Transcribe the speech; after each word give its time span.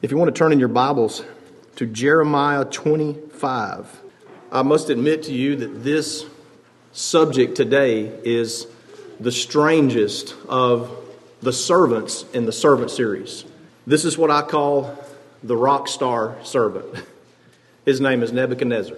If 0.00 0.12
you 0.12 0.16
want 0.16 0.32
to 0.32 0.38
turn 0.38 0.52
in 0.52 0.60
your 0.60 0.68
Bibles 0.68 1.24
to 1.74 1.84
Jeremiah 1.84 2.64
25, 2.64 4.00
I 4.52 4.62
must 4.62 4.90
admit 4.90 5.24
to 5.24 5.32
you 5.32 5.56
that 5.56 5.82
this 5.82 6.24
subject 6.92 7.56
today 7.56 8.02
is 8.22 8.68
the 9.18 9.32
strangest 9.32 10.36
of 10.48 10.96
the 11.42 11.52
servants 11.52 12.24
in 12.32 12.46
the 12.46 12.52
servant 12.52 12.92
series. 12.92 13.44
This 13.88 14.04
is 14.04 14.16
what 14.16 14.30
I 14.30 14.42
call 14.42 14.96
the 15.42 15.56
rock 15.56 15.88
star 15.88 16.36
servant. 16.44 17.04
His 17.84 18.00
name 18.00 18.22
is 18.22 18.30
Nebuchadnezzar. 18.30 18.96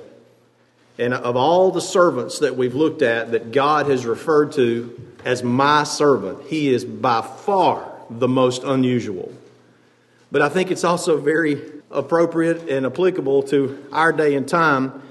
And 0.98 1.14
of 1.14 1.34
all 1.34 1.70
the 1.70 1.80
servants 1.80 2.40
that 2.40 2.58
we've 2.58 2.74
looked 2.74 3.00
at 3.00 3.32
that 3.32 3.52
God 3.52 3.86
has 3.86 4.04
referred 4.04 4.52
to 4.52 5.00
as 5.24 5.42
my 5.42 5.84
servant, 5.84 6.46
he 6.48 6.68
is 6.68 6.84
by 6.84 7.22
far 7.22 7.90
the 8.10 8.28
most 8.28 8.64
unusual. 8.64 9.32
But 10.32 10.42
I 10.42 10.48
think 10.48 10.70
it's 10.70 10.84
also 10.84 11.20
very 11.20 11.60
appropriate 11.90 12.68
and 12.68 12.86
applicable 12.86 13.44
to 13.44 13.84
our 13.92 14.12
day 14.12 14.34
and 14.34 14.48
time. 14.48 15.02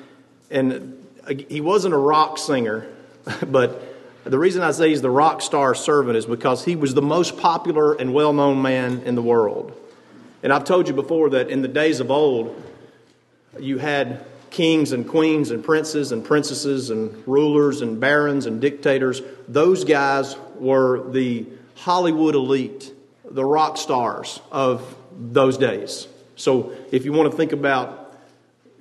And 0.49 1.05
uh, 1.27 1.33
he 1.49 1.61
wasn't 1.61 1.93
a 1.93 1.97
rock 1.97 2.37
singer, 2.37 2.87
but 3.47 3.85
the 4.23 4.39
reason 4.39 4.61
I 4.61 4.71
say 4.71 4.89
he's 4.89 5.01
the 5.01 5.09
rock 5.09 5.41
star 5.41 5.75
servant 5.75 6.17
is 6.17 6.25
because 6.25 6.63
he 6.63 6.75
was 6.75 6.93
the 6.93 7.01
most 7.01 7.37
popular 7.37 7.93
and 7.93 8.13
well 8.13 8.33
known 8.33 8.61
man 8.61 9.01
in 9.05 9.15
the 9.15 9.21
world. 9.21 9.75
And 10.41 10.53
I've 10.53 10.63
told 10.63 10.87
you 10.87 10.93
before 10.93 11.31
that 11.31 11.49
in 11.49 11.61
the 11.61 11.67
days 11.67 11.99
of 11.99 12.11
old, 12.11 12.61
you 13.59 13.77
had 13.77 14.25
kings 14.51 14.93
and 14.93 15.07
queens 15.07 15.51
and 15.51 15.63
princes 15.63 16.11
and 16.11 16.23
princesses 16.23 16.89
and 16.89 17.27
rulers 17.27 17.81
and 17.81 17.99
barons 17.99 18.45
and 18.45 18.61
dictators. 18.61 19.21
Those 19.47 19.83
guys 19.83 20.35
were 20.55 21.11
the 21.11 21.45
Hollywood 21.75 22.35
elite, 22.35 22.93
the 23.29 23.45
rock 23.45 23.77
stars 23.77 24.39
of 24.51 24.95
those 25.19 25.57
days. 25.57 26.07
So 26.35 26.71
if 26.91 27.05
you 27.05 27.11
want 27.11 27.29
to 27.29 27.37
think 27.37 27.51
about 27.51 28.15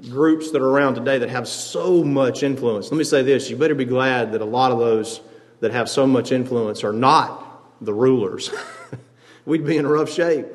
groups 0.09 0.53
that 0.53 0.63
are 0.63 0.69
around 0.69 0.95
today 0.95 1.19
that 1.19 1.29
have 1.29 1.49
so 1.49 2.05
much 2.05 2.45
influence, 2.45 2.91
let 2.91 2.97
me 2.97 3.05
say 3.05 3.23
this 3.23 3.51
you 3.51 3.57
better 3.57 3.75
be 3.75 3.85
glad 3.85 4.33
that 4.33 4.41
a 4.41 4.47
lot 4.47 4.71
of 4.71 4.79
those 4.79 5.21
that 5.61 5.73
have 5.73 5.89
so 5.89 6.07
much 6.07 6.31
influence 6.31 6.85
are 6.85 6.93
not 6.93 7.45
the 7.81 7.93
rulers. 7.93 8.51
We'd 9.45 9.67
be 9.67 9.77
in 9.77 9.87
rough 9.87 10.11
shape. 10.11 10.47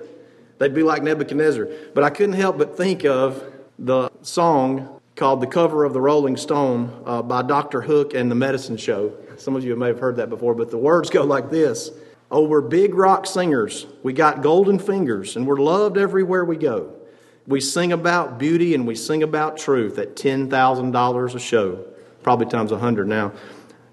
They'd 0.59 0.73
be 0.73 0.83
like 0.83 1.03
Nebuchadnezzar. 1.03 1.67
But 1.93 2.03
I 2.03 2.09
couldn't 2.09 2.35
help 2.35 2.57
but 2.57 2.77
think 2.77 3.03
of 3.03 3.43
the 3.77 4.09
song 4.21 5.01
called 5.15 5.41
The 5.41 5.47
Cover 5.47 5.83
of 5.83 5.93
the 5.93 6.01
Rolling 6.01 6.37
Stone 6.37 7.03
uh, 7.05 7.21
by 7.21 7.41
Dr. 7.41 7.81
Hook 7.81 8.13
and 8.13 8.31
the 8.31 8.35
Medicine 8.35 8.77
Show. 8.77 9.13
Some 9.37 9.55
of 9.55 9.65
you 9.65 9.75
may 9.75 9.87
have 9.87 9.99
heard 9.99 10.15
that 10.17 10.29
before, 10.29 10.55
but 10.55 10.71
the 10.71 10.77
words 10.77 11.09
go 11.09 11.23
like 11.23 11.49
this 11.49 11.91
Oh, 12.33 12.41
we're 12.41 12.61
big 12.61 12.95
rock 12.95 13.27
singers. 13.27 13.85
We 14.01 14.11
got 14.11 14.41
golden 14.41 14.79
fingers, 14.79 15.35
and 15.35 15.45
we're 15.45 15.57
loved 15.57 15.99
everywhere 15.99 16.43
we 16.43 16.57
go. 16.57 16.91
We 17.45 17.61
sing 17.61 17.91
about 17.91 18.39
beauty 18.39 18.73
and 18.73 18.87
we 18.87 18.95
sing 18.95 19.21
about 19.21 19.55
truth 19.55 19.99
at 19.99 20.15
$10,000 20.15 21.35
a 21.35 21.39
show, 21.39 21.85
probably 22.23 22.47
times 22.47 22.71
a 22.71 22.75
100 22.75 23.07
now. 23.07 23.33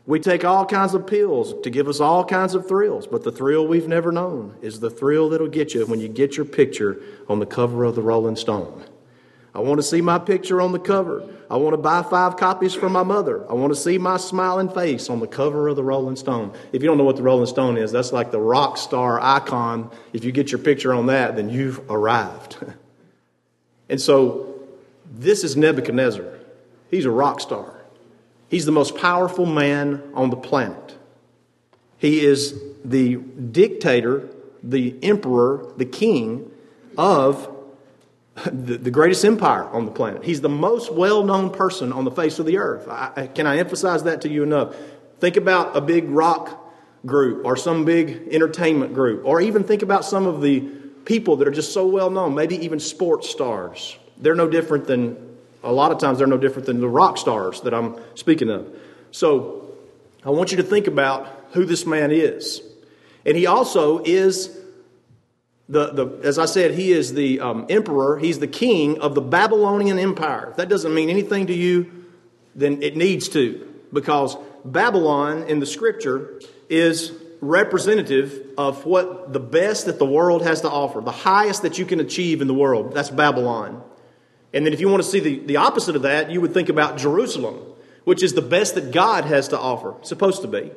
We 0.07 0.21
take 0.21 0.43
all 0.43 0.65
kinds 0.65 0.95
of 0.95 1.07
pills 1.07 1.53
to 1.63 1.69
give 1.69 1.87
us 1.87 2.01
all 2.01 2.25
kinds 2.25 2.55
of 2.55 2.67
thrills, 2.67 3.07
but 3.07 3.25
the 3.25 3.31
thrill 3.31 3.67
we've 3.67 3.89
never 3.89 4.11
known 4.11 4.57
is 4.63 4.81
the 4.81 4.89
thrill 4.89 5.29
that'll 5.29 5.47
get 5.47 5.75
you 5.75 5.85
when 5.85 6.01
you 6.01 6.09
get 6.09 6.39
your 6.39 6.47
picture 6.47 6.99
on 7.29 7.41
the 7.41 7.47
cover 7.47 7.85
of 7.85 7.95
the 7.95 8.03
Rolling 8.03 8.37
Stone. 8.37 8.87
I 9.55 9.61
want 9.61 9.79
to 9.79 9.83
see 9.83 10.01
my 10.01 10.19
picture 10.19 10.61
on 10.61 10.73
the 10.73 10.79
cover. 10.79 11.29
I 11.51 11.57
want 11.57 11.75
to 11.75 11.79
buy 11.79 12.03
five 12.03 12.37
copies 12.37 12.75
for 12.75 12.89
my 12.89 13.03
mother. 13.03 13.49
I 13.51 13.55
want 13.55 13.73
to 13.75 13.79
see 13.79 13.99
my 13.99 14.17
smiling 14.17 14.69
face 14.69 15.11
on 15.11 15.19
the 15.19 15.27
cover 15.27 15.67
of 15.67 15.77
the 15.77 15.83
Rolling 15.83 16.15
Stone. 16.15 16.53
If 16.73 16.83
you 16.83 16.89
don't 16.89 16.99
know 16.99 17.05
what 17.05 17.17
the 17.17 17.23
Rolling 17.23 17.47
Stone 17.47 17.77
is, 17.77 17.91
that's 17.91 18.13
like 18.13 18.31
the 18.31 18.39
rock 18.41 18.77
star 18.77 19.21
icon. 19.21 19.91
If 20.13 20.25
you 20.25 20.31
get 20.31 20.53
your 20.53 20.61
picture 20.61 20.95
on 20.95 21.07
that, 21.07 21.35
then 21.35 21.51
you've 21.51 21.81
arrived. 21.91 22.57
and 23.89 24.01
so 24.01 24.55
this 25.13 25.43
is 25.43 25.57
Nebuchadnezzar. 25.57 26.39
He's 26.89 27.05
a 27.05 27.11
rock 27.11 27.41
star. 27.41 27.75
He's 28.49 28.67
the 28.67 28.73
most 28.73 28.97
powerful 28.97 29.47
man 29.47 30.03
on 30.15 30.31
the 30.31 30.37
planet. 30.37 30.97
He 31.99 32.25
is 32.25 32.55
the 32.85 33.17
dictator, 33.17 34.29
the 34.63 34.97
emperor, 35.03 35.73
the 35.77 35.85
king 35.85 36.51
of 36.97 37.49
the, 38.45 38.79
the 38.79 38.91
greatest 38.91 39.25
empire 39.25 39.65
on 39.65 39.85
the 39.85 39.91
planet. 39.91 40.25
He's 40.25 40.41
the 40.41 40.49
most 40.49 40.93
well 40.93 41.25
known 41.25 41.51
person 41.51 41.93
on 41.93 42.05
the 42.05 42.11
face 42.11 42.39
of 42.39 42.47
the 42.47 42.59
earth. 42.59 42.89
I, 42.89 43.29
can 43.35 43.47
I 43.47 43.59
emphasize 43.59 44.05
that 44.05 44.23
to 44.23 44.29
you 44.29 44.43
enough? 44.43 44.75
Think 45.19 45.37
about 45.37 45.77
a 45.77 45.81
big 45.81 46.09
rock 46.09 46.57
group 47.05 47.45
or 47.45 47.57
some 47.57 47.85
big 47.85 48.29
entertainment 48.31 48.95
group, 48.95 49.25
or 49.25 49.41
even 49.41 49.65
think 49.65 49.83
about 49.83 50.05
some 50.05 50.27
of 50.27 50.43
the 50.43 50.61
people 51.05 51.37
that 51.37 51.49
are 51.49 51.53
just 51.53 51.73
so 51.73 51.87
well 51.87 52.11
known, 52.11 52.35
maybe 52.35 52.57
even 52.65 52.79
sports 52.79 53.29
stars. 53.29 53.97
They're 54.19 54.35
no 54.35 54.49
different 54.49 54.87
than, 54.87 55.39
a 55.63 55.73
lot 55.73 55.93
of 55.93 55.99
times, 55.99 56.19
they're 56.19 56.27
no 56.27 56.39
different 56.39 56.67
than 56.67 56.81
the 56.81 56.89
rock 56.89 57.17
stars 57.19 57.63
that 57.63 57.73
I'm 57.73 57.97
speaking 58.15 58.51
of. 58.51 58.69
So 59.11 59.75
I 60.25 60.31
want 60.31 60.51
you 60.51 60.59
to 60.59 60.63
think 60.63 60.87
about 60.87 61.27
who 61.53 61.65
this 61.65 61.87
man 61.87 62.11
is. 62.11 62.63
And 63.25 63.37
he 63.37 63.47
also 63.47 64.03
is 64.05 64.60
the, 65.71 65.93
the, 65.93 66.21
as 66.27 66.37
I 66.37 66.47
said, 66.47 66.75
he 66.75 66.91
is 66.91 67.15
the 67.15 67.39
um, 67.39 67.67
emperor, 67.69 68.19
he's 68.19 68.41
the 68.41 68.49
king 68.49 69.01
of 69.01 69.15
the 69.15 69.21
Babylonian 69.21 70.01
Empire. 70.01 70.49
If 70.51 70.57
that 70.57 70.69
doesn't 70.69 70.93
mean 70.93 71.09
anything 71.09 71.47
to 71.47 71.55
you, 71.55 72.07
then 72.57 72.83
it 72.83 72.97
needs 72.97 73.29
to, 73.31 73.73
because 73.93 74.37
Babylon 74.65 75.45
in 75.45 75.61
the 75.61 75.67
scripture 75.67 76.41
is 76.69 77.13
representative 77.41 78.49
of 78.59 78.85
what 78.85 79.33
the 79.33 79.39
best 79.39 79.87
that 79.87 80.01
the 80.01 80.05
world 80.05 80.43
has 80.43 80.63
to 80.63 80.69
offer, 80.69 81.01
the 81.01 81.13
highest 81.13 81.63
that 81.63 81.79
you 81.79 81.87
can 81.87 82.01
achieve 82.01 82.43
in 82.43 82.49
the 82.49 82.55
world. 82.55 82.93
That's 82.93 83.11
Babylon. 83.11 83.83
And 84.53 84.67
then 84.67 84.73
if 84.73 84.81
you 84.81 84.89
want 84.89 85.05
to 85.05 85.09
see 85.09 85.21
the, 85.21 85.39
the 85.39 85.57
opposite 85.59 85.95
of 85.95 86.03
that, 86.03 86.33
you 86.33 86.41
would 86.41 86.53
think 86.53 86.69
about 86.69 86.99
Jerusalem, 86.99 87.61
which 88.03 88.25
is 88.25 88.35
the 88.35 88.43
best 88.43 88.75
that 88.75 88.91
God 88.91 89.25
has 89.25 89.49
to 89.49 89.59
offer, 89.59 89.95
supposed 90.03 90.43
to 90.43 90.49
be 90.49 90.73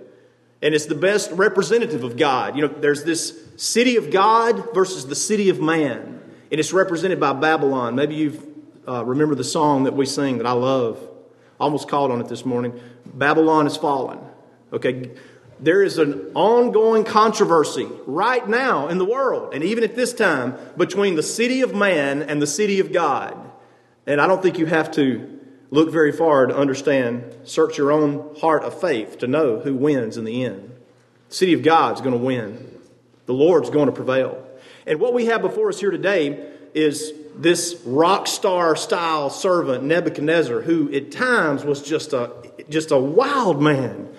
and 0.64 0.74
it's 0.74 0.86
the 0.86 0.96
best 0.96 1.30
representative 1.34 2.06
of 2.06 2.16
God. 2.16 2.56
You 2.56 2.68
know, 2.68 2.74
there's 2.74 3.04
this 3.04 3.38
city 3.58 3.98
of 3.98 4.10
God 4.10 4.74
versus 4.74 5.06
the 5.06 5.16
city 5.16 5.50
of 5.50 5.60
man, 5.60 6.22
and 6.50 6.60
it's 6.60 6.72
represented 6.72 7.20
by 7.20 7.34
Babylon. 7.34 7.96
Maybe 7.96 8.16
you 8.16 8.64
uh, 8.88 9.04
remember 9.04 9.36
the 9.36 9.44
song 9.44 9.84
that 9.84 9.94
we 9.94 10.06
sing 10.06 10.38
that 10.38 10.48
I 10.48 10.54
love. 10.54 11.06
almost 11.60 11.90
called 11.90 12.12
on 12.12 12.22
it 12.22 12.30
this 12.30 12.46
morning. 12.46 12.80
Babylon 13.06 13.68
is 13.68 13.76
fallen. 13.76 14.20
Okay, 14.72 15.12
there 15.60 15.84
is 15.84 15.98
an 15.98 16.32
ongoing 16.34 17.04
controversy 17.04 17.88
right 18.08 18.48
now 18.48 18.88
in 18.88 18.98
the 18.98 19.06
world, 19.06 19.54
and 19.54 19.66
even 19.66 19.84
at 19.84 19.98
this 19.98 20.14
time, 20.14 20.58
between 20.78 21.16
the 21.16 21.24
city 21.24 21.60
of 21.60 21.76
man 21.76 22.24
and 22.24 22.42
the 22.42 22.48
city 22.48 22.80
of 22.80 22.94
God. 22.94 23.38
And 24.08 24.22
I 24.22 24.28
don't 24.28 24.42
think 24.42 24.58
you 24.58 24.66
have 24.66 24.92
to 24.92 25.33
look 25.74 25.90
very 25.90 26.12
far 26.12 26.46
to 26.46 26.56
understand, 26.56 27.36
search 27.46 27.80
your 27.80 27.92
own 27.92 28.36
heart 28.40 28.64
of 28.64 28.80
faith 28.80 29.18
to 29.18 29.26
know 29.26 29.60
who 29.60 29.74
wins 29.74 30.18
in 30.18 30.24
the 30.24 30.46
end. 30.46 30.72
The 31.30 31.36
city 31.36 31.54
of 31.54 31.64
God's 31.64 32.00
going 32.00 32.14
to 32.14 32.24
win, 32.24 32.80
the 33.26 33.34
Lord's 33.34 33.72
going 33.72 33.88
to 33.88 33.92
prevail. 33.92 34.48
And 34.86 35.00
what 35.00 35.16
we 35.16 35.26
have 35.26 35.42
before 35.42 35.70
us 35.70 35.80
here 35.80 35.90
today 35.90 36.48
is 36.76 37.12
this 37.36 37.82
rock 37.86 38.28
star 38.28 38.76
style 38.76 39.32
servant, 39.32 39.84
Nebuchadnezzar, 39.84 40.62
who 40.62 40.94
at 40.94 41.12
times 41.12 41.66
was 41.66 41.82
just 41.82 42.14
a, 42.14 42.32
just 42.70 42.92
a 42.92 43.00
wild 43.00 43.60
man. 43.60 44.14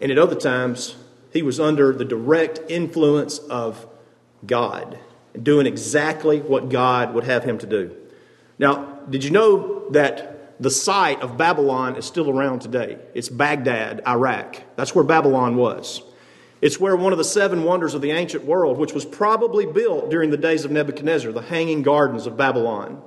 And 0.00 0.12
at 0.12 0.18
other 0.18 0.36
times, 0.36 0.94
he 1.32 1.42
was 1.42 1.58
under 1.58 1.92
the 1.92 2.04
direct 2.04 2.60
influence 2.70 3.38
of 3.38 3.88
God, 4.46 5.00
doing 5.40 5.66
exactly 5.66 6.40
what 6.40 6.68
God 6.68 7.12
would 7.12 7.24
have 7.24 7.42
him 7.42 7.58
to 7.58 7.66
do. 7.66 7.96
Now, 8.56 9.00
did 9.10 9.24
you 9.24 9.30
know 9.30 9.90
that 9.90 10.31
the 10.62 10.70
site 10.70 11.20
of 11.22 11.36
Babylon 11.36 11.96
is 11.96 12.04
still 12.04 12.30
around 12.30 12.60
today. 12.60 12.96
It's 13.14 13.28
Baghdad, 13.28 14.00
Iraq. 14.06 14.62
That's 14.76 14.94
where 14.94 15.02
Babylon 15.02 15.56
was. 15.56 16.02
It's 16.60 16.78
where 16.78 16.94
one 16.94 17.10
of 17.10 17.18
the 17.18 17.24
seven 17.24 17.64
wonders 17.64 17.94
of 17.94 18.00
the 18.00 18.12
ancient 18.12 18.44
world, 18.44 18.78
which 18.78 18.92
was 18.92 19.04
probably 19.04 19.66
built 19.66 20.08
during 20.08 20.30
the 20.30 20.36
days 20.36 20.64
of 20.64 20.70
Nebuchadnezzar, 20.70 21.32
the 21.32 21.42
Hanging 21.42 21.82
Gardens 21.82 22.28
of 22.28 22.36
Babylon. 22.36 23.02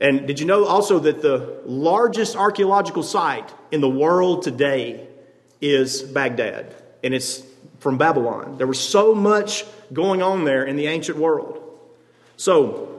And 0.00 0.26
did 0.26 0.40
you 0.40 0.46
know 0.46 0.64
also 0.64 0.98
that 1.00 1.20
the 1.20 1.60
largest 1.66 2.34
archaeological 2.34 3.02
site 3.02 3.52
in 3.70 3.82
the 3.82 3.90
world 3.90 4.42
today 4.42 5.06
is 5.60 6.00
Baghdad? 6.00 6.74
And 7.04 7.12
it's 7.12 7.42
from 7.78 7.98
Babylon. 7.98 8.56
There 8.56 8.66
was 8.66 8.80
so 8.80 9.14
much 9.14 9.66
going 9.92 10.22
on 10.22 10.44
there 10.44 10.64
in 10.64 10.76
the 10.76 10.86
ancient 10.86 11.18
world. 11.18 11.62
So, 12.38 12.97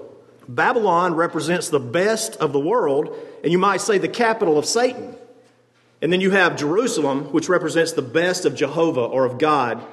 Babylon 0.50 1.14
represents 1.14 1.70
the 1.70 1.80
best 1.80 2.36
of 2.38 2.54
the 2.54 2.60
world, 2.60 3.16
and 3.44 3.52
you 3.52 3.60
might 3.60 3.82
say 3.82 4.00
the 4.00 4.08
capital 4.08 4.58
of 4.58 4.66
Satan. 4.66 5.16
And 6.02 6.12
then 6.12 6.22
you 6.22 6.32
have 6.32 6.56
Jerusalem, 6.56 7.26
which 7.32 7.50
represents 7.50 7.92
the 7.92 8.02
best 8.02 8.46
of 8.46 8.56
Jehovah 8.56 9.04
or 9.04 9.26
of 9.26 9.38
God. 9.38 9.86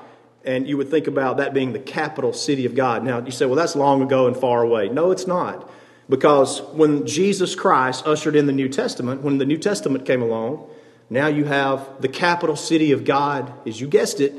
And 0.46 0.66
you 0.66 0.78
would 0.78 0.88
think 0.90 1.08
about 1.08 1.36
that 1.36 1.52
being 1.52 1.74
the 1.74 1.78
capital 1.78 2.32
city 2.32 2.64
of 2.64 2.74
God. 2.74 3.04
Now, 3.04 3.22
you 3.22 3.32
say, 3.32 3.44
well, 3.44 3.56
that's 3.56 3.76
long 3.76 4.00
ago 4.00 4.28
and 4.28 4.36
far 4.36 4.62
away. 4.62 4.88
No, 4.88 5.10
it's 5.10 5.26
not. 5.26 5.68
Because 6.08 6.62
when 6.62 7.06
Jesus 7.06 7.54
Christ 7.54 8.06
ushered 8.06 8.34
in 8.34 8.46
the 8.46 8.52
New 8.52 8.70
Testament, 8.70 9.20
when 9.20 9.36
the 9.36 9.44
New 9.44 9.58
Testament 9.58 10.06
came 10.06 10.22
along, 10.22 10.70
now 11.10 11.26
you 11.26 11.44
have 11.44 12.00
the 12.00 12.08
capital 12.08 12.56
city 12.56 12.92
of 12.92 13.04
God, 13.04 13.52
as 13.68 13.78
you 13.78 13.88
guessed 13.88 14.20
it, 14.20 14.32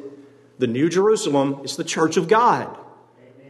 the 0.60 0.68
New 0.68 0.90
Jerusalem. 0.90 1.60
It's 1.64 1.76
the 1.76 1.84
church 1.84 2.18
of 2.18 2.28
God. 2.28 2.76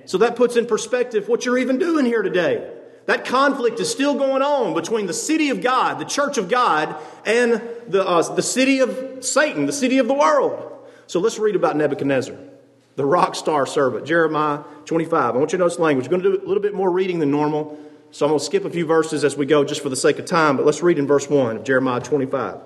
So 0.07 0.18
that 0.19 0.36
puts 0.36 0.56
in 0.56 0.65
perspective 0.65 1.27
what 1.27 1.45
you're 1.45 1.57
even 1.57 1.77
doing 1.77 2.06
here 2.06 2.24
today. 2.24 2.74
That 3.07 3.25
conflict 3.25 3.80
is 3.80 3.89
still 3.92 4.15
going 4.15 4.42
on 4.42 4.74
between 4.74 5.06
the 5.06 5.13
city 5.13 5.50
of 5.50 5.62
God, 5.62 6.00
the 6.00 6.06
church 6.06 6.38
of 6.38 6.50
God, 6.50 6.95
and 7.25 7.62
the, 7.88 8.06
uh, 8.06 8.33
the 8.33 8.42
city 8.42 8.80
of 8.80 9.24
Satan, 9.24 9.65
the 9.65 9.74
city 9.74 9.98
of 9.98 10.07
the 10.07 10.13
world. 10.13 10.74
So 11.07 11.19
let's 11.19 11.39
read 11.39 11.56
about 11.56 11.77
Nebuchadnezzar, 11.77 12.36
the 12.95 13.06
rock 13.06 13.36
star 13.36 13.65
servant, 13.65 14.06
Jeremiah 14.06 14.63
25. 14.86 15.36
I 15.36 15.38
want 15.38 15.51
you 15.51 15.57
to 15.57 15.63
notice 15.63 15.80
language. 15.80 16.07
We're 16.07 16.18
going 16.18 16.24
to 16.24 16.38
do 16.38 16.45
a 16.45 16.48
little 16.48 16.63
bit 16.63 16.74
more 16.74 16.92
reading 16.92 17.19
than 17.19 17.31
normal. 17.31 17.77
So 18.12 18.25
I'm 18.25 18.31
going 18.31 18.39
to 18.39 18.45
skip 18.45 18.65
a 18.65 18.69
few 18.69 18.86
verses 18.86 19.24
as 19.24 19.38
we 19.38 19.45
go 19.45 19.63
just 19.63 19.81
for 19.81 19.89
the 19.89 19.95
sake 19.95 20.19
of 20.19 20.25
time, 20.25 20.56
but 20.56 20.65
let's 20.65 20.81
read 20.81 20.98
in 20.98 21.07
verse 21.07 21.30
1 21.30 21.57
of 21.57 21.63
Jeremiah 21.63 22.00
25. 22.00 22.59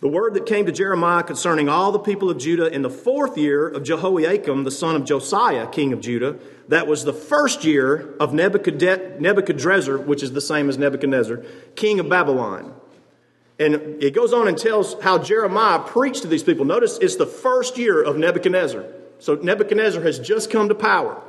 The 0.00 0.08
word 0.08 0.34
that 0.34 0.46
came 0.46 0.64
to 0.66 0.72
Jeremiah 0.72 1.24
concerning 1.24 1.68
all 1.68 1.90
the 1.90 1.98
people 1.98 2.30
of 2.30 2.38
Judah 2.38 2.72
in 2.72 2.82
the 2.82 2.90
fourth 2.90 3.36
year 3.36 3.68
of 3.68 3.82
Jehoiakim, 3.82 4.62
the 4.62 4.70
son 4.70 4.94
of 4.94 5.04
Josiah, 5.04 5.66
king 5.66 5.92
of 5.92 6.00
Judah, 6.00 6.38
that 6.68 6.86
was 6.86 7.04
the 7.04 7.12
first 7.12 7.64
year 7.64 8.14
of 8.20 8.34
Nebuchadrezzar, 8.34 9.98
which 9.98 10.22
is 10.22 10.32
the 10.32 10.40
same 10.40 10.68
as 10.68 10.78
Nebuchadnezzar, 10.78 11.42
king 11.74 11.98
of 11.98 12.08
Babylon. 12.08 12.74
And 13.58 14.02
it 14.02 14.14
goes 14.14 14.32
on 14.32 14.46
and 14.46 14.56
tells 14.56 15.00
how 15.02 15.18
Jeremiah 15.18 15.80
preached 15.80 16.22
to 16.22 16.28
these 16.28 16.42
people. 16.42 16.64
Notice 16.64 16.98
it's 16.98 17.16
the 17.16 17.26
first 17.26 17.76
year 17.76 18.02
of 18.02 18.16
Nebuchadnezzar. 18.16 18.84
So 19.18 19.34
Nebuchadnezzar 19.34 20.02
has 20.02 20.18
just 20.18 20.50
come 20.50 20.68
to 20.68 20.74
power. 20.74 21.20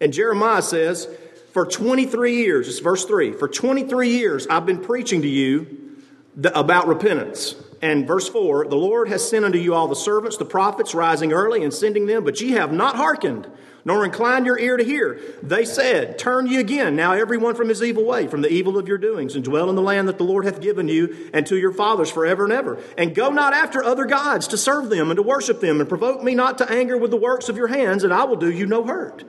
And 0.00 0.12
Jeremiah 0.12 0.62
says, 0.62 1.08
For 1.52 1.64
23 1.64 2.36
years, 2.36 2.68
it's 2.68 2.80
verse 2.80 3.04
3, 3.06 3.32
for 3.32 3.48
23 3.48 4.10
years 4.10 4.46
I've 4.48 4.66
been 4.66 4.82
preaching 4.82 5.22
to 5.22 5.28
you 5.28 5.96
about 6.42 6.88
repentance. 6.88 7.54
And 7.80 8.06
verse 8.06 8.28
4 8.28 8.66
The 8.66 8.76
Lord 8.76 9.08
has 9.08 9.26
sent 9.26 9.44
unto 9.44 9.58
you 9.58 9.74
all 9.74 9.88
the 9.88 9.96
servants, 9.96 10.36
the 10.36 10.44
prophets, 10.44 10.94
rising 10.94 11.32
early 11.32 11.62
and 11.62 11.72
sending 11.72 12.06
them, 12.06 12.24
but 12.24 12.40
ye 12.40 12.52
have 12.52 12.72
not 12.72 12.96
hearkened, 12.96 13.46
nor 13.84 14.04
incline 14.04 14.44
your 14.44 14.58
ear 14.58 14.76
to 14.76 14.84
hear. 14.84 15.20
They 15.42 15.64
said, 15.64 16.18
Turn 16.18 16.46
ye 16.46 16.58
again, 16.58 16.96
now 16.96 17.12
everyone 17.12 17.54
from 17.54 17.68
his 17.68 17.82
evil 17.82 18.04
way, 18.04 18.26
from 18.26 18.42
the 18.42 18.52
evil 18.52 18.78
of 18.78 18.88
your 18.88 18.98
doings, 18.98 19.34
and 19.34 19.44
dwell 19.44 19.68
in 19.68 19.76
the 19.76 19.82
land 19.82 20.08
that 20.08 20.18
the 20.18 20.24
Lord 20.24 20.44
hath 20.44 20.60
given 20.60 20.88
you 20.88 21.30
and 21.34 21.46
to 21.46 21.56
your 21.56 21.72
fathers 21.72 22.10
forever 22.10 22.44
and 22.44 22.52
ever. 22.52 22.78
And 22.96 23.14
go 23.14 23.30
not 23.30 23.52
after 23.52 23.84
other 23.84 24.06
gods 24.06 24.48
to 24.48 24.56
serve 24.56 24.88
them 24.88 25.10
and 25.10 25.16
to 25.16 25.22
worship 25.22 25.60
them, 25.60 25.80
and 25.80 25.88
provoke 25.88 26.22
me 26.22 26.34
not 26.34 26.58
to 26.58 26.70
anger 26.70 26.96
with 26.96 27.10
the 27.10 27.16
works 27.16 27.48
of 27.48 27.56
your 27.56 27.68
hands, 27.68 28.04
and 28.04 28.12
I 28.12 28.24
will 28.24 28.36
do 28.36 28.50
you 28.50 28.66
no 28.66 28.84
hurt. 28.84 29.24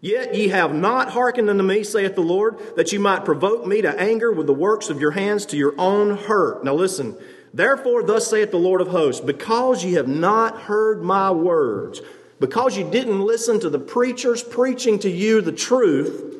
Yet 0.00 0.34
ye 0.34 0.48
have 0.48 0.74
not 0.74 1.12
hearkened 1.12 1.48
unto 1.48 1.62
me, 1.62 1.82
saith 1.82 2.14
the 2.14 2.20
Lord, 2.20 2.58
that 2.76 2.92
ye 2.92 2.98
might 2.98 3.24
provoke 3.24 3.66
me 3.66 3.80
to 3.80 3.98
anger 3.98 4.30
with 4.30 4.46
the 4.46 4.52
works 4.52 4.90
of 4.90 5.00
your 5.00 5.12
hands 5.12 5.46
to 5.46 5.56
your 5.56 5.74
own 5.78 6.18
hurt. 6.18 6.62
Now 6.62 6.74
listen. 6.74 7.16
Therefore, 7.54 8.02
thus 8.02 8.26
saith 8.26 8.50
the 8.50 8.58
Lord 8.58 8.80
of 8.80 8.88
hosts, 8.88 9.24
because 9.24 9.84
ye 9.84 9.92
have 9.92 10.08
not 10.08 10.62
heard 10.62 11.02
my 11.02 11.30
words, 11.30 12.02
because 12.44 12.76
you 12.76 12.84
didn't 12.90 13.22
listen 13.22 13.58
to 13.58 13.70
the 13.70 13.78
preachers 13.78 14.42
preaching 14.42 14.98
to 14.98 15.08
you 15.08 15.40
the 15.40 15.50
truth, 15.50 16.34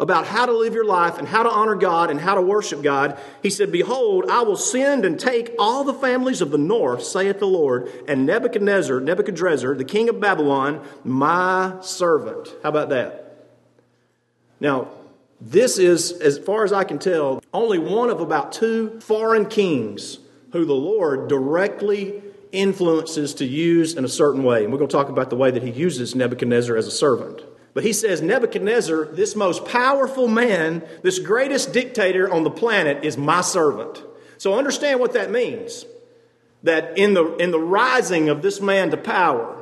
about 0.00 0.26
how 0.26 0.46
to 0.46 0.52
live 0.52 0.72
your 0.72 0.86
life 0.86 1.18
and 1.18 1.28
how 1.28 1.42
to 1.42 1.50
honor 1.50 1.74
God 1.74 2.10
and 2.10 2.18
how 2.18 2.34
to 2.34 2.40
worship 2.40 2.82
God, 2.82 3.18
he 3.42 3.50
said, 3.50 3.70
Behold, 3.70 4.24
I 4.30 4.40
will 4.42 4.56
send 4.56 5.04
and 5.04 5.20
take 5.20 5.54
all 5.58 5.84
the 5.84 5.92
families 5.92 6.40
of 6.40 6.50
the 6.50 6.56
north, 6.56 7.04
saith 7.04 7.38
the 7.38 7.46
Lord, 7.46 7.92
and 8.08 8.24
Nebuchadnezzar, 8.24 8.98
Nebuchadnezzar, 8.98 9.74
the 9.74 9.84
king 9.84 10.08
of 10.08 10.18
Babylon, 10.18 10.82
my 11.04 11.76
servant. 11.82 12.48
How 12.62 12.70
about 12.70 12.88
that? 12.88 13.46
Now, 14.58 14.88
this 15.38 15.76
is, 15.76 16.12
as 16.12 16.38
far 16.38 16.64
as 16.64 16.72
I 16.72 16.84
can 16.84 16.98
tell, 16.98 17.42
only 17.52 17.78
one 17.78 18.08
of 18.08 18.20
about 18.20 18.52
two 18.52 19.00
foreign 19.00 19.44
kings 19.44 20.18
who 20.52 20.64
the 20.64 20.72
Lord 20.72 21.28
directly 21.28 22.22
influences 22.52 23.34
to 23.34 23.44
use 23.44 23.94
in 23.94 24.04
a 24.04 24.08
certain 24.08 24.44
way. 24.44 24.62
And 24.62 24.72
we're 24.72 24.78
going 24.78 24.90
to 24.90 24.96
talk 24.96 25.08
about 25.08 25.30
the 25.30 25.36
way 25.36 25.50
that 25.50 25.62
he 25.62 25.70
uses 25.70 26.14
Nebuchadnezzar 26.14 26.76
as 26.76 26.86
a 26.86 26.90
servant. 26.90 27.42
But 27.74 27.84
he 27.84 27.92
says 27.92 28.20
Nebuchadnezzar, 28.20 29.06
this 29.06 29.34
most 29.34 29.64
powerful 29.64 30.28
man, 30.28 30.86
this 31.02 31.18
greatest 31.18 31.72
dictator 31.72 32.30
on 32.30 32.44
the 32.44 32.50
planet, 32.50 33.04
is 33.04 33.16
my 33.16 33.40
servant. 33.40 34.02
So 34.36 34.54
understand 34.54 35.00
what 35.00 35.14
that 35.14 35.30
means. 35.30 35.86
That 36.64 36.96
in 36.96 37.14
the, 37.14 37.34
in 37.36 37.50
the 37.50 37.58
rising 37.58 38.28
of 38.28 38.42
this 38.42 38.60
man 38.60 38.90
to 38.90 38.96
power, 38.96 39.58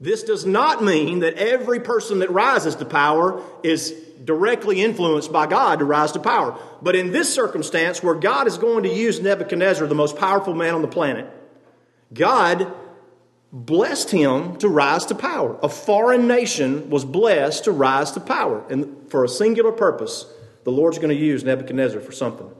this 0.00 0.22
does 0.24 0.44
not 0.44 0.82
mean 0.82 1.20
that 1.20 1.34
every 1.34 1.80
person 1.80 2.18
that 2.18 2.30
rises 2.30 2.74
to 2.76 2.84
power 2.84 3.42
is 3.62 3.92
directly 4.24 4.82
influenced 4.82 5.32
by 5.32 5.46
God 5.46 5.78
to 5.78 5.84
rise 5.84 6.12
to 6.12 6.20
power. 6.20 6.58
But 6.82 6.96
in 6.96 7.12
this 7.12 7.32
circumstance, 7.32 8.02
where 8.02 8.14
God 8.14 8.46
is 8.46 8.58
going 8.58 8.82
to 8.84 8.92
use 8.92 9.20
Nebuchadnezzar, 9.20 9.86
the 9.86 9.94
most 9.94 10.16
powerful 10.16 10.54
man 10.54 10.74
on 10.74 10.82
the 10.82 10.88
planet, 10.88 11.32
God 12.12 12.72
blessed 13.52 14.10
him 14.10 14.56
to 14.56 14.68
rise 14.68 15.06
to 15.06 15.14
power. 15.14 15.58
A 15.62 15.68
foreign 15.68 16.26
nation 16.26 16.90
was 16.90 17.04
blessed 17.04 17.64
to 17.64 17.72
rise 17.72 18.12
to 18.12 18.20
power. 18.20 18.64
And 18.70 19.10
for 19.10 19.24
a 19.24 19.28
singular 19.28 19.72
purpose, 19.72 20.26
the 20.64 20.70
Lord's 20.70 20.98
going 20.98 21.08
to 21.10 21.14
use 21.14 21.44
Nebuchadnezzar 21.44 22.00
for 22.00 22.12
something. 22.12 22.50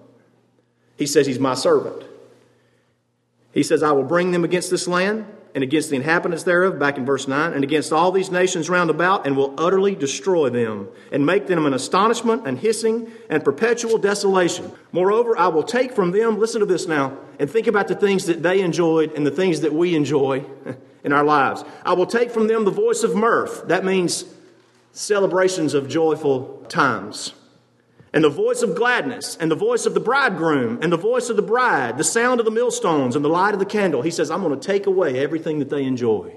He 0.97 1.07
says, 1.07 1.27
He's 1.27 1.39
my 1.39 1.55
servant. 1.55 2.05
He 3.53 3.63
says, 3.63 3.83
I 3.83 3.93
will 3.93 4.05
bring 4.05 4.31
them 4.31 4.45
against 4.45 4.71
this 4.71 4.89
land 4.89 5.27
and 5.55 5.65
against 5.65 5.91
the 5.91 5.97
inhabitants 5.97 6.45
thereof, 6.45 6.79
back 6.79 6.99
in 6.99 7.07
verse 7.07 7.27
9, 7.27 7.53
and 7.53 7.65
against 7.65 7.93
all 7.93 8.13
these 8.13 8.31
nations 8.31 8.69
round 8.69 8.91
about, 8.91 9.27
and 9.27 9.37
will 9.37 9.55
utterly 9.59 9.95
destroy 9.95 10.51
them, 10.51 10.89
and 11.11 11.25
make 11.25 11.47
them 11.47 11.67
an 11.67 11.75
astonishment 11.75 12.47
and 12.47 12.59
hissing 12.59 13.11
and 13.29 13.45
perpetual 13.45 13.99
desolation. 13.99 14.71
Moreover, 14.93 15.37
I 15.39 15.49
will 15.49 15.63
take 15.63 15.93
from 15.93 16.13
them, 16.13 16.39
listen 16.39 16.61
to 16.61 16.67
this 16.67 16.87
now, 16.87 17.17
and 17.39 17.51
think 17.51 17.67
about 17.67 17.89
the 17.89 17.95
things 17.95 18.27
that 18.27 18.43
they 18.43 18.61
enjoyed 18.61 19.13
and 19.15 19.27
the 19.27 19.31
things 19.31 19.61
that 19.61 19.73
we 19.73 19.95
enjoy 19.95 20.45
in 21.05 21.13
our 21.13 21.25
lives. 21.25 21.65
I 21.85 21.95
will 21.95 22.07
take 22.07 22.31
from 22.31 22.47
them 22.47 22.65
the 22.65 22.71
voice 22.71 23.03
of 23.03 23.15
mirth. 23.15 23.69
That 23.69 23.85
means 23.85 24.25
celebrations 24.93 25.75
of 25.75 25.89
joyful 25.89 26.67
times 26.69 27.35
and 28.13 28.25
the 28.25 28.31
voice 28.31 28.63
of 28.63 28.75
gladness, 28.75 29.37
and 29.39 29.51
the 29.51 29.57
voice 29.57 29.85
of 29.85 29.95
the 29.95 30.01
bridegroom, 30.01 30.79
and 30.83 30.91
the 30.91 30.97
voice 30.97 31.29
of 31.29 31.37
the 31.37 31.43
bride, 31.43 31.99
the 31.99 32.05
sound 32.05 32.41
of 32.41 32.47
the 32.47 32.53
millstones, 32.53 33.15
and 33.15 33.25
the 33.25 33.29
light 33.29 33.53
of 33.53 33.61
the 33.61 33.67
candle. 33.67 34.03
He 34.03 34.11
says, 34.11 34.31
I'm 34.31 34.43
going 34.43 34.59
to 34.59 34.67
take 34.67 34.87
away 34.87 35.19
everything 35.19 35.59
that 35.59 35.69
they 35.69 35.85
enjoy. 35.85 36.35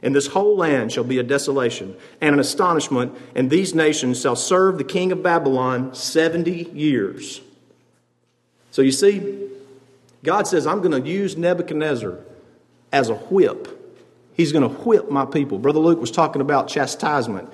And 0.00 0.14
this 0.14 0.28
whole 0.28 0.56
land 0.56 0.92
shall 0.92 1.02
be 1.02 1.18
a 1.18 1.24
desolation 1.24 1.96
and 2.20 2.34
an 2.34 2.40
astonishment, 2.40 3.16
and 3.34 3.50
these 3.50 3.74
nations 3.74 4.20
shall 4.20 4.36
serve 4.36 4.78
the 4.78 4.84
king 4.84 5.10
of 5.10 5.22
Babylon 5.22 5.92
70 5.92 6.70
years. 6.72 7.40
So 8.70 8.82
you 8.82 8.92
see, 8.92 9.48
God 10.22 10.46
says, 10.46 10.68
I'm 10.68 10.80
going 10.82 11.02
to 11.02 11.08
use 11.08 11.36
Nebuchadnezzar 11.36 12.16
as 12.92 13.08
a 13.08 13.14
whip. 13.14 13.74
He's 14.34 14.52
going 14.52 14.62
to 14.62 14.82
whip 14.82 15.10
my 15.10 15.24
people. 15.24 15.58
Brother 15.58 15.80
Luke 15.80 16.00
was 16.00 16.12
talking 16.12 16.40
about 16.40 16.68
chastisement. 16.68 17.52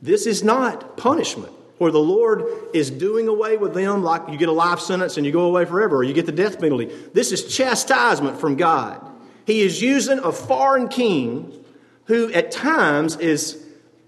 This 0.00 0.26
is 0.26 0.42
not 0.42 0.96
punishment 0.96 1.52
where 1.78 1.90
the 1.90 1.98
Lord 1.98 2.44
is 2.72 2.90
doing 2.90 3.28
away 3.28 3.56
with 3.56 3.74
them 3.74 4.02
like 4.02 4.28
you 4.28 4.36
get 4.36 4.48
a 4.48 4.52
life 4.52 4.80
sentence 4.80 5.16
and 5.16 5.26
you 5.26 5.32
go 5.32 5.46
away 5.46 5.64
forever, 5.64 5.96
or 5.96 6.04
you 6.04 6.14
get 6.14 6.26
the 6.26 6.32
death 6.32 6.60
penalty. 6.60 6.86
This 7.12 7.32
is 7.32 7.54
chastisement 7.54 8.38
from 8.38 8.56
God. 8.56 9.04
He 9.46 9.62
is 9.62 9.82
using 9.82 10.18
a 10.20 10.32
foreign 10.32 10.88
king 10.88 11.52
who 12.06 12.32
at 12.32 12.50
times 12.50 13.16
is 13.16 13.58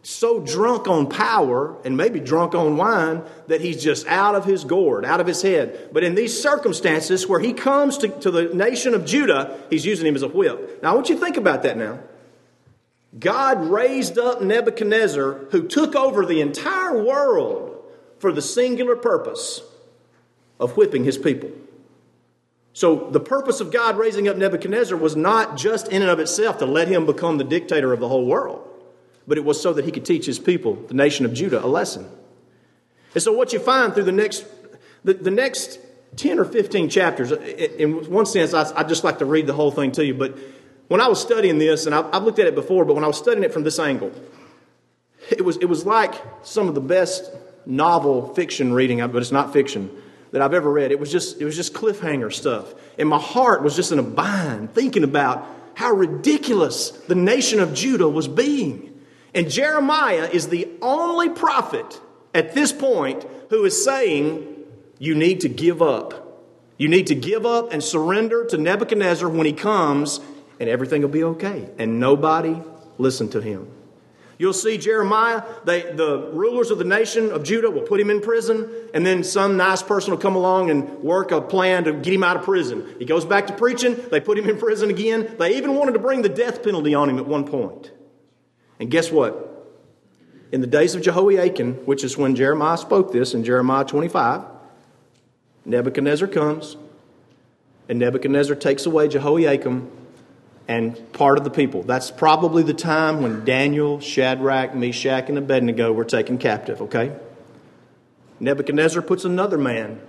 so 0.03 0.39
drunk 0.41 0.87
on 0.87 1.09
power 1.09 1.77
and 1.85 1.97
maybe 1.97 2.21
drunk 2.21 2.55
on 2.55 2.77
wine 2.77 3.23
that 3.47 3.61
he's 3.61 3.83
just 3.83 4.07
out 4.07 4.35
of 4.35 4.45
his 4.45 4.65
gourd, 4.65 5.05
out 5.05 5.21
of 5.21 5.27
his 5.27 5.41
head. 5.41 5.89
But 5.93 6.05
in 6.05 6.15
these 6.15 6.41
circumstances 6.41 7.27
where 7.27 7.41
he 7.41 7.55
comes 7.55 7.99
to, 7.99 8.09
to 8.21 8.31
the 8.31 8.55
nation 8.55 8.95
of 8.95 9.07
Judah, 9.07 9.59
he's 9.71 9.87
using 9.87 10.07
him 10.07 10.15
as 10.15 10.23
a 10.23 10.29
whip. 10.29 10.83
Now, 10.83 10.93
I 10.93 10.95
want 10.95 11.09
you 11.09 11.15
to 11.15 11.21
think 11.21 11.39
about 11.39 11.63
that 11.63 11.79
now. 11.79 12.01
God 13.19 13.65
raised 13.67 14.19
up 14.19 14.43
Nebuchadnezzar, 14.43 15.47
who 15.51 15.69
took 15.69 15.95
over 15.95 16.27
the 16.27 16.41
entire 16.41 17.03
world 17.03 17.83
for 18.19 18.33
the 18.33 18.43
singular 18.43 18.97
purpose 18.97 19.63
of 20.59 20.77
whipping 20.77 21.05
his 21.05 21.19
people. 21.19 21.51
So, 22.73 23.09
the 23.11 23.21
purpose 23.21 23.61
of 23.61 23.71
God 23.71 23.97
raising 23.97 24.27
up 24.27 24.37
Nebuchadnezzar 24.37 24.99
was 24.99 25.15
not 25.15 25.57
just 25.57 25.87
in 25.89 26.03
and 26.03 26.11
of 26.11 26.19
itself 26.19 26.59
to 26.59 26.67
let 26.67 26.89
him 26.89 27.07
become 27.07 27.39
the 27.39 27.45
dictator 27.45 27.93
of 27.93 28.01
the 28.01 28.09
whole 28.09 28.27
world, 28.27 28.69
but 29.29 29.39
it 29.39 29.45
was 29.45 29.63
so 29.63 29.73
that 29.75 29.85
he 29.85 29.93
could 29.93 30.05
teach 30.05 30.27
his 30.27 30.41
people, 30.41 30.75
the 30.75 30.95
nation 30.95 31.25
of 31.25 31.33
Judah, 31.33 31.65
a 31.65 31.69
lesson. 31.69 32.09
And 33.15 33.23
so, 33.23 33.33
what 33.33 33.53
you 33.53 33.61
find 33.61 33.95
through 33.95 34.05
the 34.05 34.13
next, 34.13 34.45
the, 35.05 35.15
the 35.15 35.31
next 35.31 35.79
10 36.17 36.41
or 36.41 36.45
15 36.45 36.89
chapters, 36.89 37.31
in 37.31 38.11
one 38.11 38.27
sense, 38.27 38.53
I, 38.55 38.73
I'd 38.77 38.89
just 38.89 39.05
like 39.05 39.21
to 39.21 39.25
read 39.25 39.47
the 39.47 39.53
whole 39.53 39.71
thing 39.71 39.93
to 39.93 40.05
you, 40.05 40.15
but 40.15 40.37
when 40.89 41.01
I 41.01 41.09
was 41.09 41.21
studying 41.21 41.59
this, 41.59 41.87
and 41.87 41.95
I've 41.95 42.25
looked 42.25 42.39
at 42.39 42.47
it 42.47 42.55
before, 42.55 42.85
but 42.85 42.95
when 42.95 43.05
I 43.05 43.07
was 43.07 43.19
studying 43.19 43.45
it 43.45 43.53
from 43.53 43.65
this 43.65 43.79
angle, 43.79 44.13
it 45.31 45.45
was, 45.45 45.57
it 45.57 45.67
was 45.67 45.87
like 45.87 46.15
some 46.43 46.69
of 46.69 46.75
the 46.75 46.81
best 46.81 47.31
novel 47.67 48.35
fiction 48.35 48.73
reading, 48.73 48.99
but 48.99 49.17
it's 49.17 49.33
not 49.33 49.53
fiction, 49.53 49.91
that 50.33 50.43
I've 50.43 50.53
ever 50.53 50.71
read. 50.71 50.91
It 50.91 50.99
was 50.99 51.11
just, 51.11 51.41
it 51.41 51.45
was 51.45 51.57
just 51.57 51.73
cliffhanger 51.73 52.33
stuff. 52.33 52.75
And 52.99 53.09
my 53.09 53.19
heart 53.19 53.63
was 53.63 53.77
just 53.77 53.93
in 53.93 53.99
a 53.99 54.03
bind 54.03 54.75
thinking 54.75 55.05
about 55.05 55.47
how 55.75 55.93
ridiculous 55.93 56.91
the 56.91 57.15
nation 57.15 57.61
of 57.61 57.73
Judah 57.75 58.09
was 58.09 58.29
being. 58.29 59.01
And 59.33 59.51
Jeremiah 59.51 60.29
is 60.31 60.49
the 60.49 60.69
only 60.83 61.29
prophet 61.29 62.01
at 62.35 62.55
this 62.55 62.73
point 62.73 63.27
who 63.51 63.65
is 63.65 63.85
saying, 63.85 64.47
You 64.99 65.15
need 65.15 65.41
to 65.41 65.49
give 65.49 65.83
up. 65.83 66.21
You 66.77 66.89
need 66.89 67.07
to 67.09 67.15
give 67.15 67.47
up 67.47 67.73
and 67.73 67.83
surrender 67.83 68.45
to 68.47 68.59
Nebuchadnezzar 68.59 69.29
when 69.29 69.47
he 69.47 69.53
comes 69.53 70.21
and 70.65 70.71
everything 70.71 71.03
will 71.03 71.11
be 71.11 71.25
okay. 71.25 71.69
And 71.77 72.01
nobody 72.01 72.59
listened 72.97 73.33
to 73.33 73.43
him. 73.43 73.71
You'll 74.39 74.55
see 74.55 74.79
Jeremiah, 74.79 75.43
they, 75.67 75.83
the 75.83 76.31
rulers 76.33 76.71
of 76.71 76.79
the 76.79 76.85
nation 76.85 77.31
of 77.31 77.43
Judah 77.43 77.71
will 77.71 77.83
put 77.83 78.01
him 78.01 78.09
in 78.09 78.23
prison, 78.23 78.71
and 78.95 79.05
then 79.05 79.25
some 79.25 79.59
nice 79.59 79.83
person 79.83 80.13
will 80.13 80.19
come 80.19 80.37
along 80.37 80.71
and 80.71 81.01
work 81.01 81.33
a 81.33 81.43
plan 81.43 81.85
to 81.85 81.93
get 81.93 82.15
him 82.15 82.25
out 82.25 82.39
of 82.39 82.45
prison. 82.45 82.97
He 82.99 83.05
goes 83.05 83.27
back 83.27 83.47
to 83.49 83.53
preaching, 83.53 83.95
they 84.11 84.21
put 84.21 84.39
him 84.39 84.49
in 84.49 84.57
prison 84.57 84.89
again. 84.89 85.37
They 85.39 85.59
even 85.59 85.75
wanted 85.75 85.93
to 85.93 85.99
bring 85.99 86.23
the 86.23 86.31
death 86.31 86.63
penalty 86.63 86.95
on 86.95 87.11
him 87.11 87.19
at 87.19 87.27
one 87.27 87.45
point. 87.45 87.93
And 88.81 88.91
guess 88.91 89.13
what? 89.13 89.69
In 90.51 90.63
the 90.63 90.67
days 90.67 90.95
of 90.95 91.03
Jehoiakim, 91.03 91.85
which 91.85 92.05
is 92.05 92.17
when 92.17 92.35
Jeremiah 92.37 92.79
spoke 92.79 93.13
this 93.13 93.35
in 93.35 93.45
Jeremiah 93.45 93.85
25, 93.85 94.45
Nebuchadnezzar 95.67 96.29
comes, 96.29 96.79
and 97.87 97.99
Nebuchadnezzar 97.99 98.57
takes 98.57 98.87
away 98.87 99.09
Jehoiakim 99.09 99.91
and 100.67 101.13
part 101.13 101.39
of 101.39 101.45
the 101.45 101.51
people. 101.51 101.83
That's 101.83 102.11
probably 102.11 102.63
the 102.63 102.75
time 102.75 103.23
when 103.23 103.45
Daniel, 103.45 104.01
Shadrach, 104.01 104.75
Meshach, 104.75 105.29
and 105.29 105.37
Abednego 105.37 105.93
were 105.93 106.05
taken 106.05 106.39
captive, 106.39 106.81
okay? 106.83 107.15
Nebuchadnezzar 108.41 109.03
puts 109.03 109.25
another 109.25 109.59
man 109.59 110.01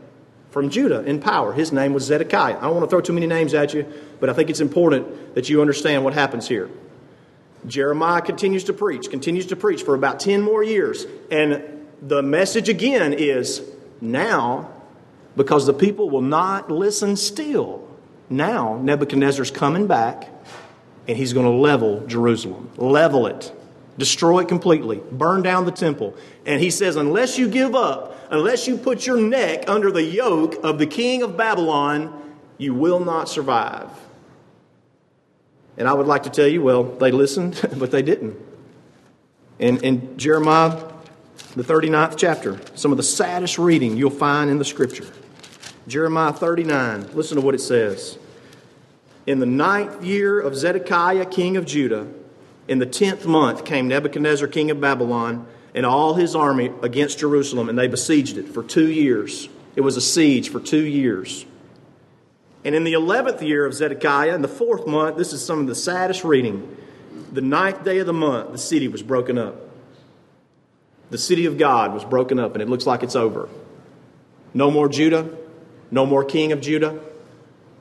from 0.52 0.70
Judah 0.70 1.04
in 1.04 1.20
power. 1.20 1.52
His 1.52 1.74
name 1.74 1.94
was 1.94 2.06
Zedekiah. 2.06 2.58
I 2.58 2.62
don't 2.62 2.76
want 2.76 2.86
to 2.86 2.90
throw 2.90 3.02
too 3.02 3.14
many 3.14 3.28
names 3.28 3.54
at 3.54 3.74
you, 3.74 3.86
but 4.22 4.30
I 4.30 4.34
think 4.34 4.50
it's 4.50 4.62
important 4.62 5.36
that 5.36 5.50
you 5.50 5.60
understand 5.60 6.06
what 6.06 6.14
happens 6.14 6.48
here. 6.48 6.70
Jeremiah 7.68 8.22
continues 8.22 8.64
to 8.66 8.74
preach, 8.74 9.10
continues 9.10 9.48
to 9.48 9.56
preach 9.56 9.84
for 9.84 9.96
about 9.96 10.20
10 10.20 10.42
more 10.42 10.64
years. 10.64 11.06
And 11.30 11.86
the 12.02 12.22
message 12.22 12.70
again 12.70 13.12
is 13.14 13.62
now, 14.00 14.72
because 15.36 15.66
the 15.66 15.74
people 15.74 16.10
will 16.10 16.22
not 16.22 16.72
listen 16.72 17.18
still, 17.18 17.86
now 18.30 18.80
Nebuchadnezzar's 18.82 19.52
coming 19.52 19.88
back 19.88 20.30
and 21.08 21.18
he's 21.18 21.34
going 21.34 21.46
to 21.46 21.52
level 21.52 22.06
Jerusalem, 22.08 22.70
level 22.78 23.28
it, 23.28 23.52
destroy 23.98 24.42
it 24.42 24.48
completely, 24.48 25.02
burn 25.12 25.42
down 25.42 25.66
the 25.66 25.72
temple. 25.72 26.16
And 26.46 26.62
he 26.62 26.70
says, 26.70 26.96
unless 26.96 27.38
you 27.38 27.50
give 27.50 27.76
up, 27.76 28.18
unless 28.30 28.68
you 28.68 28.78
put 28.78 29.06
your 29.06 29.18
neck 29.18 29.70
under 29.70 29.92
the 29.92 30.04
yoke 30.04 30.56
of 30.64 30.80
the 30.80 30.88
king 30.88 31.22
of 31.22 31.38
Babylon, 31.38 32.36
you 32.58 32.74
will 32.74 33.00
not 33.00 33.30
survive. 33.30 33.90
And 35.78 35.88
I 35.88 35.94
would 35.94 36.08
like 36.08 36.24
to 36.24 36.30
tell 36.30 36.48
you, 36.48 36.62
well, 36.62 36.84
they 36.84 37.12
listened, 37.12 37.60
but 37.78 37.92
they 37.92 38.02
didn't. 38.02 38.38
And 39.60 39.82
in 39.84 40.18
Jeremiah, 40.18 40.84
the 41.56 41.64
39th 41.64 42.18
chapter, 42.18 42.60
some 42.76 42.92
of 42.92 42.98
the 42.98 43.04
saddest 43.04 43.58
reading 43.58 43.96
you'll 43.96 44.10
find 44.10 44.50
in 44.50 44.58
the 44.58 44.66
scripture. 44.66 45.08
Jeremiah 45.88 46.34
39, 46.34 47.12
listen 47.14 47.38
to 47.38 47.42
what 47.42 47.56
it 47.56 47.62
says. 47.62 48.18
In 49.26 49.40
the 49.40 49.46
ninth 49.46 50.04
year 50.04 50.40
of 50.40 50.56
Zedekiah, 50.56 51.26
king 51.26 51.58
of 51.58 51.66
Judah, 51.66 52.08
in 52.68 52.80
the 52.80 52.86
tenth 52.86 53.26
month 53.26 53.66
came 53.66 53.88
Nebuchadnezzar, 53.88 54.48
king 54.48 54.70
of 54.72 54.80
Babylon, 54.80 55.48
and 55.74 55.86
all 55.86 56.14
his 56.14 56.36
army 56.36 56.72
against 56.82 57.20
Jerusalem, 57.20 57.68
and 57.68 57.78
they 57.78 57.88
besieged 57.88 58.38
it 58.38 58.48
for 58.48 58.64
two 58.64 58.90
years. 58.90 59.50
It 59.76 59.82
was 59.82 59.98
a 59.98 60.02
siege 60.02 60.50
for 60.50 60.60
two 60.60 60.84
years. 60.84 61.46
And 62.64 62.74
in 62.74 62.84
the 62.84 62.94
eleventh 62.94 63.42
year 63.42 63.66
of 63.66 63.74
Zedekiah, 63.74 64.34
in 64.34 64.42
the 64.42 64.48
fourth 64.48 64.88
month, 64.88 65.18
this 65.18 65.34
is 65.34 65.44
some 65.44 65.60
of 65.60 65.68
the 65.68 65.76
saddest 65.76 66.24
reading. 66.24 66.78
The 67.32 67.42
ninth 67.42 67.84
day 67.84 68.00
of 68.00 68.08
the 68.08 68.14
month, 68.14 68.52
the 68.52 68.58
city 68.58 68.88
was 68.88 69.04
broken 69.04 69.38
up. 69.38 69.56
The 71.10 71.18
city 71.18 71.46
of 71.46 71.58
God 71.58 71.94
was 71.94 72.04
broken 72.04 72.40
up, 72.40 72.54
and 72.54 72.62
it 72.62 72.70
looks 72.70 72.86
like 72.86 73.04
it's 73.04 73.16
over. 73.16 73.50
No 74.54 74.72
more 74.72 74.88
Judah, 74.88 75.30
no 75.92 76.06
more 76.06 76.24
king 76.24 76.52
of 76.52 76.62
Judah. 76.62 77.00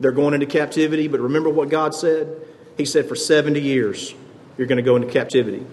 They're 0.00 0.12
going 0.12 0.34
into 0.34 0.46
captivity, 0.46 1.08
but 1.08 1.20
remember 1.20 1.48
what 1.48 1.68
God 1.68 1.94
said? 1.94 2.36
He 2.76 2.84
said, 2.84 3.08
For 3.08 3.14
70 3.14 3.60
years, 3.60 4.14
you're 4.58 4.66
going 4.66 4.76
to 4.76 4.82
go 4.82 4.96
into 4.96 5.08
captivity. 5.08 5.64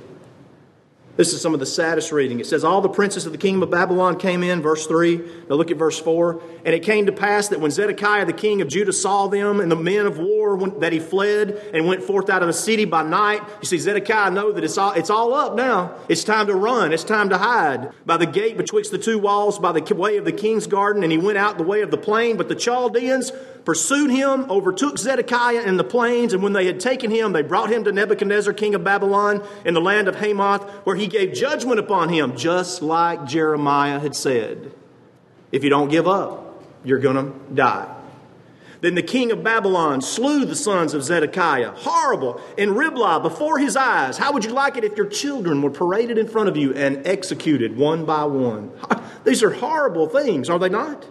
This 1.18 1.34
is 1.34 1.42
some 1.42 1.54
of 1.54 1.60
the 1.60 1.66
saddest 1.66 2.12
reading. 2.12 2.40
It 2.40 2.46
says, 2.46 2.64
All 2.64 2.80
the 2.80 2.90
princes 2.90 3.26
of 3.26 3.34
the 3.34 3.38
kingdom 3.38 3.64
of 3.64 3.70
Babylon 3.70 4.18
came 4.18 4.44
in, 4.44 4.62
verse 4.62 4.88
3. 4.88 5.18
Now 5.50 5.56
look 5.56 5.70
at 5.70 5.78
verse 5.78 6.00
4. 6.00 6.42
And 6.66 6.74
it 6.74 6.84
came 6.84 7.06
to 7.08 7.12
pass 7.12 7.50
that 7.50 7.60
when 7.60 7.70
Zedekiah 7.70 8.26
the 8.26 8.34
king 8.34 8.62
of 8.62 8.70
Judah 8.70 8.94
saw 8.94 9.28
them 9.28 9.60
and 9.60 9.70
the 9.70 9.76
men 9.76 10.06
of 10.06 10.20
war 10.20 10.58
that 10.80 10.94
he 10.94 11.00
fled 11.00 11.52
and 11.74 11.86
went 11.86 12.04
forth 12.04 12.30
out 12.30 12.42
of 12.42 12.48
the 12.48 12.54
city 12.54 12.86
by 12.86 13.04
night, 13.04 13.42
you 13.62 13.68
see, 13.68 13.78
Zedekiah 13.78 14.32
know 14.32 14.54
that 14.54 14.64
it's 14.64 14.78
all, 14.78 14.94
it's 14.94 15.10
all 15.10 15.34
up 15.34 15.56
now. 15.56 15.96
It's 16.08 16.24
time 16.24 16.48
to 16.48 16.56
run. 16.56 16.94
It's 16.94 17.04
time 17.04 17.30
to 17.30 17.38
hide. 17.38 17.92
By 18.06 18.18
the 18.18 18.26
gate 18.26 18.56
betwixt 18.56 18.92
the 18.92 18.98
two 18.98 19.20
walls, 19.20 19.60
by 19.60 19.74
the 19.74 19.94
way 19.94 20.18
of 20.18 20.24
the 20.24 20.32
king's 20.32 20.66
garden, 20.66 21.04
and 21.04 21.12
he 21.12 21.18
went 21.18 21.38
out 21.38 21.58
the 21.58 21.64
way 21.64 21.82
of 21.82 21.92
the 21.92 21.98
plain. 21.98 22.38
But 22.38 22.48
the 22.48 22.56
Chaldeans 22.56 23.32
pursued 23.66 24.12
him, 24.12 24.50
overtook 24.50 24.98
Zedekiah 24.98 25.64
in 25.64 25.78
the 25.78 25.84
plains, 25.84 26.34
and 26.34 26.42
when 26.42 26.54
they 26.54 26.66
had 26.66 26.80
taken 26.80 27.12
him, 27.12 27.34
they 27.34 27.42
brought 27.42 27.72
him 27.72 27.84
to 27.84 27.92
Nebuchadnezzar, 27.92 28.54
king 28.54 28.76
of 28.76 28.84
Babylon, 28.84 29.46
in 29.66 29.74
the 29.74 29.82
land 29.82 30.08
of 30.08 30.16
Hamath, 30.16 30.64
where 30.86 30.96
he 30.96 31.08
gave 31.12 31.34
judgment 31.34 31.80
upon 31.80 32.10
him, 32.10 32.36
just 32.36 32.82
like 32.82 33.26
Jeremiah 33.26 34.00
had 34.00 34.16
said. 34.16 34.72
If 35.52 35.64
you 35.64 35.70
don't 35.70 35.90
give 35.90 36.08
up, 36.08 36.64
you're 36.84 37.00
going 37.00 37.18
to 37.18 37.54
die. 37.54 37.94
Then 38.82 38.96
the 38.96 39.04
king 39.04 39.32
of 39.32 39.44
Babylon 39.44 40.02
slew 40.02 40.44
the 40.44 40.56
sons 40.56 40.96
of 40.96 41.04
Zedekiah, 41.04 41.72
horrible, 41.72 42.42
in 42.58 42.74
Riblah 42.74 43.20
before 43.20 43.60
his 43.60 43.78
eyes. 43.78 44.18
How 44.18 44.34
would 44.34 44.44
you 44.44 44.52
like 44.52 44.76
it 44.76 44.84
if 44.84 44.98
your 44.98 45.06
children 45.06 45.62
were 45.62 45.70
paraded 45.70 46.18
in 46.18 46.28
front 46.28 46.50
of 46.50 46.58
you 46.58 46.74
and 46.74 47.06
executed 47.06 47.78
one 47.78 48.06
by 48.06 48.24
one? 48.24 48.72
These 49.24 49.44
are 49.44 49.52
horrible 49.52 50.08
things, 50.08 50.50
are 50.50 50.58
they 50.58 50.70
not? 50.70 51.06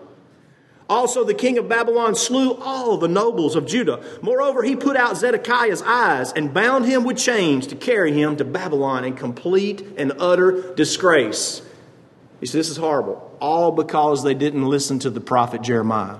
Also, 0.90 1.22
the 1.22 1.34
king 1.34 1.56
of 1.56 1.68
Babylon 1.68 2.16
slew 2.16 2.54
all 2.54 2.96
the 2.96 3.06
nobles 3.06 3.54
of 3.54 3.64
Judah. 3.64 4.02
Moreover, 4.22 4.64
he 4.64 4.74
put 4.74 4.96
out 4.96 5.16
Zedekiah's 5.16 5.82
eyes 5.82 6.32
and 6.32 6.52
bound 6.52 6.84
him 6.84 7.04
with 7.04 7.16
chains 7.16 7.68
to 7.68 7.76
carry 7.76 8.12
him 8.12 8.36
to 8.38 8.44
Babylon 8.44 9.04
in 9.04 9.14
complete 9.14 9.86
and 9.96 10.12
utter 10.18 10.74
disgrace. 10.74 11.62
You 12.40 12.48
see, 12.48 12.58
This 12.58 12.68
is 12.70 12.76
horrible. 12.76 13.36
All 13.40 13.70
because 13.70 14.24
they 14.24 14.34
didn't 14.34 14.66
listen 14.66 14.98
to 14.98 15.10
the 15.10 15.20
prophet 15.20 15.62
Jeremiah, 15.62 16.16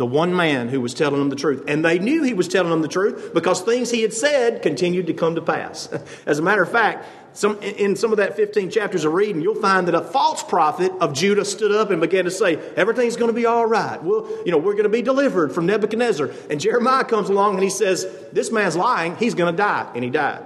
the 0.00 0.06
one 0.06 0.34
man 0.34 0.68
who 0.68 0.80
was 0.80 0.94
telling 0.94 1.18
them 1.18 1.28
the 1.28 1.36
truth. 1.36 1.62
And 1.68 1.84
they 1.84 1.98
knew 1.98 2.22
he 2.22 2.32
was 2.32 2.48
telling 2.48 2.70
them 2.70 2.80
the 2.80 2.88
truth 2.88 3.34
because 3.34 3.60
things 3.60 3.90
he 3.90 4.00
had 4.00 4.14
said 4.14 4.62
continued 4.62 5.08
to 5.08 5.12
come 5.12 5.34
to 5.34 5.42
pass. 5.42 5.92
As 6.26 6.38
a 6.38 6.42
matter 6.42 6.62
of 6.62 6.72
fact, 6.72 7.06
some, 7.34 7.60
in 7.60 7.96
some 7.96 8.10
of 8.10 8.16
that 8.16 8.34
15 8.34 8.70
chapters 8.70 9.04
of 9.04 9.12
reading, 9.12 9.42
you'll 9.42 9.60
find 9.60 9.86
that 9.88 9.94
a 9.94 10.00
false 10.00 10.42
prophet 10.42 10.90
of 11.02 11.12
Judah 11.12 11.44
stood 11.44 11.70
up 11.70 11.90
and 11.90 12.00
began 12.00 12.24
to 12.24 12.30
say, 12.30 12.56
Everything's 12.76 13.16
going 13.16 13.28
to 13.28 13.34
be 13.34 13.44
all 13.44 13.66
right. 13.66 14.02
Well, 14.02 14.26
you 14.46 14.50
know, 14.50 14.56
we're 14.56 14.72
going 14.72 14.84
to 14.84 14.88
be 14.88 15.02
delivered 15.02 15.52
from 15.52 15.66
Nebuchadnezzar. 15.66 16.30
And 16.48 16.58
Jeremiah 16.58 17.04
comes 17.04 17.28
along 17.28 17.56
and 17.56 17.62
he 17.62 17.68
says, 17.68 18.06
This 18.32 18.50
man's 18.50 18.76
lying. 18.76 19.16
He's 19.16 19.34
going 19.34 19.52
to 19.52 19.56
die. 19.56 19.92
And 19.94 20.02
he 20.02 20.08
died. 20.08 20.42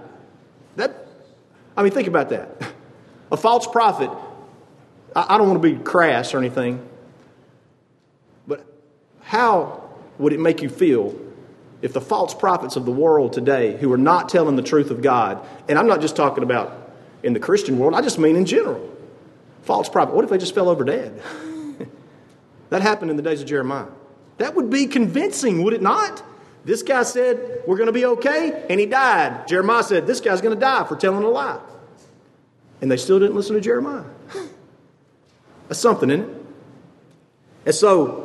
That, 0.75 1.07
I 1.77 1.85
mean, 1.85 1.93
think 1.93 2.09
about 2.09 2.31
that. 2.31 2.61
A 3.31 3.37
false 3.37 3.69
prophet, 3.69 4.11
I, 5.15 5.27
I 5.29 5.39
don't 5.39 5.49
want 5.49 5.63
to 5.63 5.77
be 5.77 5.81
crass 5.81 6.35
or 6.35 6.39
anything, 6.39 6.85
how 9.25 9.83
would 10.19 10.33
it 10.33 10.41
make 10.41 10.63
you 10.63 10.69
feel 10.69 11.19
if 11.83 11.93
the 11.93 12.01
false 12.01 12.35
prophets 12.35 12.77
of 12.77 12.85
the 12.85 12.93
world 12.93 13.33
today 13.33 13.77
who 13.77 13.93
are 13.93 13.99
not 13.99 14.29
telling 14.29 14.57
the 14.57 14.63
truth 14.63 14.91
of 14.91 15.03
God, 15.03 15.45
and 15.69 15.79
I'm 15.79 15.87
not 15.87 16.01
just 16.01 16.17
talking 16.17 16.43
about 16.43 16.93
in 17.23 17.33
the 17.33 17.41
Christian 17.41 17.79
world, 17.79 17.95
I 17.95 18.01
just 18.01 18.19
mean 18.19 18.37
in 18.37 18.47
general, 18.47 18.91
false 19.63 19.89
prophet, 19.89 20.15
what 20.15 20.25
if 20.25 20.31
they 20.31 20.39
just 20.39 20.55
fell 20.55 20.69
over 20.69 20.85
dead? 20.85 21.21
that 22.71 22.83
happened 22.83 23.11
in 23.11 23.17
the 23.17 23.23
days 23.23 23.41
of 23.41 23.47
Jeremiah. 23.47 23.89
That 24.39 24.55
would 24.55 24.71
be 24.71 24.87
convincing, 24.87 25.63
would 25.63 25.75
it 25.75 25.83
not? 25.83 26.23
This 26.65 26.83
guy 26.83 27.03
said, 27.03 27.63
We're 27.67 27.77
going 27.77 27.89
to 27.89 27.93
be 27.93 28.07
okay, 28.07 28.65
and 28.71 28.81
he 28.81 28.87
died. 28.87 29.47
Jeremiah 29.47 29.83
said, 29.83 30.07
This 30.07 30.21
guy's 30.21 30.41
going 30.41 30.55
to 30.55 30.61
die 30.61 30.85
for 30.85 30.97
telling 30.97 31.23
a 31.23 31.29
lie. 31.29 31.61
And 32.81 32.91
they 32.91 32.97
still 32.97 33.21
didn't 33.21 33.37
listen 33.37 33.55
to 33.55 33.61
Jeremiah. 33.61 34.05
That's 35.69 35.81
something, 35.81 36.11
isn't 36.11 36.29
it? 36.29 36.37
And 37.67 37.75
so 37.75 38.24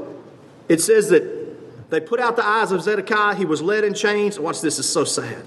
it 0.69 0.79
says 0.79 1.09
that 1.09 1.89
they 1.89 1.99
put 1.99 2.19
out 2.19 2.35
the 2.35 2.45
eyes 2.45 2.71
of 2.71 2.81
Zedekiah. 2.83 3.35
He 3.35 3.45
was 3.45 3.61
led 3.61 3.83
in 3.83 3.93
chains. 3.93 4.39
Watch 4.39 4.61
this, 4.61 4.79
it's 4.79 4.87
so 4.87 5.03
sad 5.03 5.43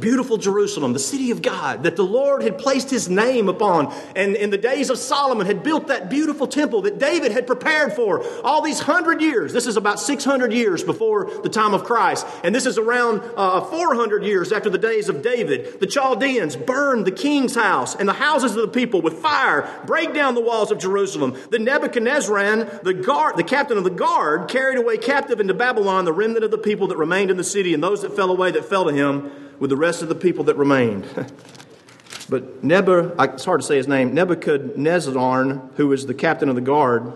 beautiful 0.00 0.36
Jerusalem, 0.36 0.92
the 0.92 0.98
city 0.98 1.30
of 1.30 1.42
God 1.42 1.84
that 1.84 1.96
the 1.96 2.04
Lord 2.04 2.42
had 2.42 2.58
placed 2.58 2.90
his 2.90 3.08
name 3.08 3.48
upon, 3.48 3.94
and 4.16 4.34
in 4.36 4.50
the 4.50 4.58
days 4.58 4.90
of 4.90 4.98
Solomon 4.98 5.46
had 5.46 5.62
built 5.62 5.88
that 5.88 6.10
beautiful 6.10 6.46
temple 6.46 6.82
that 6.82 6.98
David 6.98 7.32
had 7.32 7.46
prepared 7.46 7.92
for 7.92 8.24
all 8.42 8.62
these 8.62 8.80
hundred 8.80 9.20
years. 9.20 9.52
This 9.52 9.66
is 9.66 9.76
about 9.76 10.00
600 10.00 10.52
years 10.52 10.82
before 10.82 11.30
the 11.42 11.48
time 11.48 11.74
of 11.74 11.84
Christ, 11.84 12.26
and 12.42 12.54
this 12.54 12.66
is 12.66 12.78
around 12.78 13.22
uh, 13.36 13.60
400 13.60 14.24
years 14.24 14.52
after 14.52 14.68
the 14.68 14.78
days 14.78 15.08
of 15.08 15.22
David. 15.22 15.80
The 15.80 15.86
Chaldeans 15.86 16.56
burned 16.56 17.06
the 17.06 17.12
king's 17.12 17.54
house 17.54 17.94
and 17.94 18.08
the 18.08 18.14
houses 18.14 18.56
of 18.56 18.62
the 18.62 18.68
people 18.68 19.00
with 19.00 19.18
fire, 19.18 19.68
break 19.86 20.12
down 20.12 20.34
the 20.34 20.40
walls 20.40 20.70
of 20.70 20.78
Jerusalem. 20.78 21.36
The 21.50 21.58
Nebuzaradan, 21.58 22.82
the 22.82 22.94
guard, 22.94 23.36
the 23.36 23.44
captain 23.44 23.78
of 23.78 23.84
the 23.84 23.90
guard, 23.90 24.48
carried 24.48 24.78
away 24.78 24.98
captive 24.98 25.40
into 25.40 25.54
Babylon 25.54 26.04
the 26.04 26.12
remnant 26.12 26.44
of 26.44 26.50
the 26.50 26.58
people 26.58 26.88
that 26.88 26.96
remained 26.96 27.30
in 27.30 27.36
the 27.36 27.44
city, 27.44 27.74
and 27.74 27.82
those 27.82 28.02
that 28.02 28.14
fell 28.16 28.30
away 28.30 28.50
that 28.50 28.64
fell 28.64 28.84
to 28.84 28.92
him 28.92 29.43
with 29.64 29.70
the 29.70 29.76
rest 29.78 30.02
of 30.02 30.10
the 30.10 30.14
people 30.14 30.44
that 30.44 30.56
remained. 30.56 31.04
but 32.28 32.62
Nebuzaradan, 32.62 33.32
it's 33.32 33.46
hard 33.46 33.62
to 33.62 33.66
say 33.66 33.78
his 33.78 33.88
name, 33.88 34.14
Nebuzaradan, 34.14 35.74
who 35.76 35.88
was 35.88 36.04
the 36.04 36.12
captain 36.12 36.50
of 36.50 36.54
the 36.54 36.60
guard, 36.60 37.10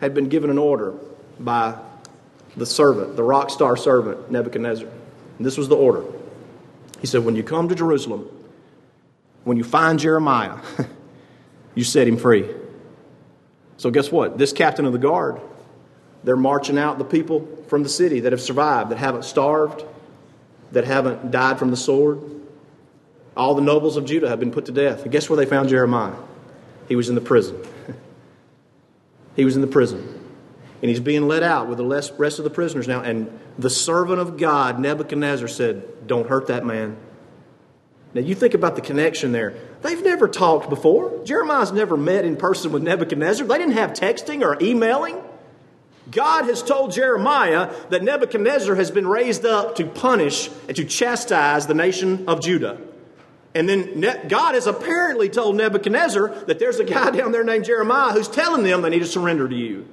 had 0.00 0.12
been 0.12 0.28
given 0.28 0.50
an 0.50 0.58
order 0.58 0.94
by 1.38 1.78
the 2.56 2.66
servant, 2.66 3.14
the 3.14 3.22
rock 3.22 3.50
star 3.50 3.76
servant, 3.76 4.28
Nebuchadnezzar. 4.28 4.88
And 4.88 5.46
this 5.46 5.56
was 5.56 5.68
the 5.68 5.76
order. 5.76 6.02
He 7.00 7.06
said, 7.06 7.24
When 7.24 7.36
you 7.36 7.44
come 7.44 7.68
to 7.68 7.76
Jerusalem, 7.76 8.28
when 9.44 9.56
you 9.56 9.62
find 9.62 10.00
Jeremiah, 10.00 10.58
you 11.76 11.84
set 11.84 12.08
him 12.08 12.16
free. 12.16 12.50
So, 13.76 13.92
guess 13.92 14.10
what? 14.10 14.36
This 14.36 14.52
captain 14.52 14.84
of 14.84 14.92
the 14.92 14.98
guard, 14.98 15.40
they're 16.24 16.34
marching 16.34 16.76
out 16.76 16.98
the 16.98 17.04
people 17.04 17.46
from 17.68 17.84
the 17.84 17.88
city 17.88 18.18
that 18.18 18.32
have 18.32 18.40
survived, 18.40 18.90
that 18.90 18.98
haven't 18.98 19.24
starved, 19.24 19.84
that 20.72 20.84
haven't 20.84 21.30
died 21.30 21.58
from 21.58 21.70
the 21.70 21.76
sword. 21.76 22.20
All 23.36 23.54
the 23.54 23.62
nobles 23.62 23.96
of 23.96 24.06
Judah 24.06 24.28
have 24.28 24.40
been 24.40 24.50
put 24.50 24.66
to 24.66 24.72
death. 24.72 25.02
And 25.02 25.12
guess 25.12 25.28
where 25.28 25.36
they 25.36 25.46
found 25.46 25.68
Jeremiah? 25.68 26.16
He 26.88 26.96
was 26.96 27.08
in 27.08 27.14
the 27.14 27.20
prison. 27.20 27.62
he 29.36 29.44
was 29.44 29.56
in 29.56 29.60
the 29.60 29.68
prison. 29.68 30.12
And 30.82 30.90
he's 30.90 31.00
being 31.00 31.26
let 31.26 31.42
out 31.42 31.68
with 31.68 31.78
the 31.78 32.12
rest 32.18 32.38
of 32.38 32.44
the 32.44 32.50
prisoners 32.50 32.86
now. 32.86 33.00
And 33.00 33.38
the 33.58 33.70
servant 33.70 34.20
of 34.20 34.36
God, 34.36 34.78
Nebuchadnezzar, 34.78 35.48
said, 35.48 36.06
Don't 36.06 36.28
hurt 36.28 36.48
that 36.48 36.64
man. 36.64 36.96
Now, 38.14 38.22
you 38.22 38.34
think 38.34 38.54
about 38.54 38.76
the 38.76 38.82
connection 38.82 39.32
there. 39.32 39.54
They've 39.82 40.02
never 40.02 40.26
talked 40.28 40.70
before. 40.70 41.22
Jeremiah's 41.24 41.72
never 41.72 41.96
met 41.96 42.24
in 42.24 42.36
person 42.36 42.72
with 42.72 42.82
Nebuchadnezzar. 42.82 43.46
They 43.46 43.58
didn't 43.58 43.74
have 43.74 43.92
texting 43.92 44.42
or 44.42 44.56
emailing. 44.62 45.22
God 46.10 46.44
has 46.44 46.62
told 46.62 46.92
Jeremiah 46.92 47.72
that 47.90 48.02
Nebuchadnezzar 48.02 48.74
has 48.76 48.90
been 48.90 49.06
raised 49.06 49.44
up 49.44 49.76
to 49.76 49.86
punish 49.86 50.48
and 50.68 50.76
to 50.76 50.84
chastise 50.84 51.66
the 51.66 51.74
nation 51.74 52.28
of 52.28 52.40
Judah. 52.40 52.78
And 53.54 53.68
then 53.68 54.28
God 54.28 54.54
has 54.54 54.66
apparently 54.66 55.28
told 55.28 55.56
Nebuchadnezzar 55.56 56.28
that 56.46 56.58
there's 56.58 56.78
a 56.78 56.84
guy 56.84 57.10
down 57.16 57.32
there 57.32 57.42
named 57.42 57.64
Jeremiah 57.64 58.12
who's 58.12 58.28
telling 58.28 58.62
them 58.62 58.82
they 58.82 58.90
need 58.90 59.00
to 59.00 59.06
surrender 59.06 59.48
to 59.48 59.54
you. 59.54 59.88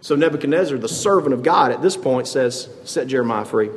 So 0.00 0.14
Nebuchadnezzar, 0.14 0.78
the 0.78 0.88
servant 0.88 1.34
of 1.34 1.42
God, 1.42 1.72
at 1.72 1.82
this 1.82 1.96
point 1.96 2.28
says, 2.28 2.68
Set 2.84 3.08
Jeremiah 3.08 3.44
free. 3.44 3.70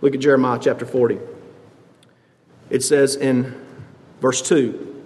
Look 0.00 0.14
at 0.14 0.20
Jeremiah 0.20 0.60
chapter 0.62 0.86
40. 0.86 1.18
It 2.70 2.82
says 2.84 3.16
in 3.16 3.60
verse 4.20 4.40
2 4.40 5.04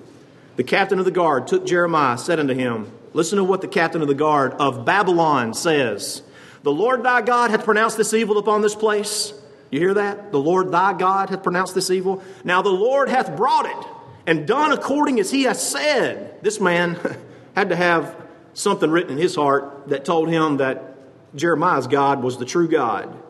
The 0.56 0.64
captain 0.64 0.98
of 0.98 1.06
the 1.06 1.10
guard 1.10 1.46
took 1.46 1.66
Jeremiah, 1.66 2.18
said 2.18 2.38
unto 2.38 2.54
him, 2.54 2.92
Listen 3.14 3.38
to 3.38 3.44
what 3.44 3.62
the 3.62 3.68
captain 3.68 4.02
of 4.02 4.08
the 4.08 4.14
guard 4.14 4.52
of 4.54 4.84
Babylon 4.84 5.54
says. 5.54 6.22
The 6.62 6.72
Lord 6.72 7.02
thy 7.02 7.22
God 7.22 7.50
hath 7.50 7.64
pronounced 7.64 7.96
this 7.96 8.12
evil 8.12 8.36
upon 8.36 8.60
this 8.60 8.74
place 8.74 9.32
you 9.74 9.80
hear 9.80 9.94
that? 9.94 10.30
The 10.30 10.38
Lord 10.38 10.70
thy 10.70 10.92
God 10.92 11.30
hath 11.30 11.42
pronounced 11.42 11.74
this 11.74 11.90
evil. 11.90 12.22
Now 12.44 12.62
the 12.62 12.70
Lord 12.70 13.08
hath 13.08 13.36
brought 13.36 13.66
it 13.66 13.88
and 14.24 14.46
done 14.46 14.70
according 14.70 15.18
as 15.18 15.32
he 15.32 15.42
hath 15.42 15.56
said. 15.56 16.38
This 16.42 16.60
man 16.60 16.96
had 17.56 17.70
to 17.70 17.76
have 17.76 18.14
something 18.52 18.88
written 18.88 19.14
in 19.14 19.18
his 19.18 19.34
heart 19.34 19.88
that 19.88 20.04
told 20.04 20.28
him 20.28 20.58
that 20.58 20.94
Jeremiah's 21.34 21.88
God 21.88 22.22
was 22.22 22.38
the 22.38 22.44
true 22.44 22.68
God. 22.68 23.20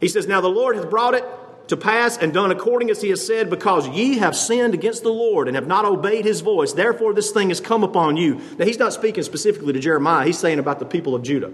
He 0.00 0.08
says, 0.08 0.26
Now 0.26 0.40
the 0.40 0.48
Lord 0.48 0.76
hath 0.76 0.88
brought 0.88 1.12
it 1.12 1.24
to 1.68 1.76
pass 1.76 2.16
and 2.16 2.32
done 2.32 2.50
according 2.50 2.90
as 2.90 3.00
he 3.00 3.10
has 3.10 3.24
said, 3.24 3.50
because 3.50 3.88
ye 3.88 4.18
have 4.18 4.36
sinned 4.36 4.74
against 4.74 5.02
the 5.02 5.12
Lord 5.12 5.48
and 5.48 5.54
have 5.54 5.66
not 5.66 5.84
obeyed 5.84 6.24
his 6.24 6.40
voice. 6.40 6.72
Therefore, 6.72 7.14
this 7.14 7.30
thing 7.30 7.48
has 7.50 7.60
come 7.60 7.84
upon 7.84 8.16
you. 8.16 8.40
Now, 8.58 8.64
he's 8.64 8.78
not 8.78 8.92
speaking 8.92 9.22
specifically 9.22 9.72
to 9.72 9.80
Jeremiah, 9.80 10.26
he's 10.26 10.38
saying 10.38 10.58
about 10.58 10.78
the 10.78 10.86
people 10.86 11.14
of 11.14 11.22
Judah. 11.22 11.52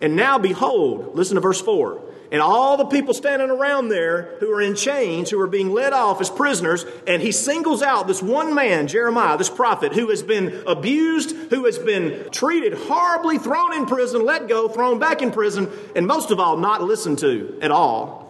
And 0.00 0.14
now, 0.14 0.38
behold, 0.38 1.14
listen 1.14 1.36
to 1.36 1.40
verse 1.40 1.60
4 1.60 2.02
and 2.32 2.42
all 2.42 2.76
the 2.76 2.86
people 2.86 3.14
standing 3.14 3.50
around 3.50 3.88
there 3.88 4.36
who 4.40 4.52
are 4.52 4.60
in 4.60 4.74
chains, 4.74 5.30
who 5.30 5.40
are 5.40 5.46
being 5.46 5.70
led 5.70 5.92
off 5.92 6.20
as 6.20 6.30
prisoners, 6.30 6.84
and 7.06 7.22
he 7.22 7.32
singles 7.32 7.82
out 7.82 8.06
this 8.06 8.22
one 8.22 8.54
man, 8.54 8.88
Jeremiah, 8.88 9.38
this 9.38 9.50
prophet, 9.50 9.92
who 9.92 10.10
has 10.10 10.22
been 10.22 10.64
abused, 10.66 11.30
who 11.50 11.66
has 11.66 11.78
been 11.78 12.28
treated 12.30 12.74
horribly, 12.74 13.38
thrown 13.38 13.74
in 13.74 13.86
prison, 13.86 14.24
let 14.24 14.48
go, 14.48 14.68
thrown 14.68 14.98
back 14.98 15.22
in 15.22 15.30
prison, 15.30 15.70
and 15.94 16.06
most 16.06 16.30
of 16.30 16.40
all, 16.40 16.56
not 16.56 16.82
listened 16.82 17.18
to 17.20 17.58
at 17.62 17.70
all. 17.70 18.25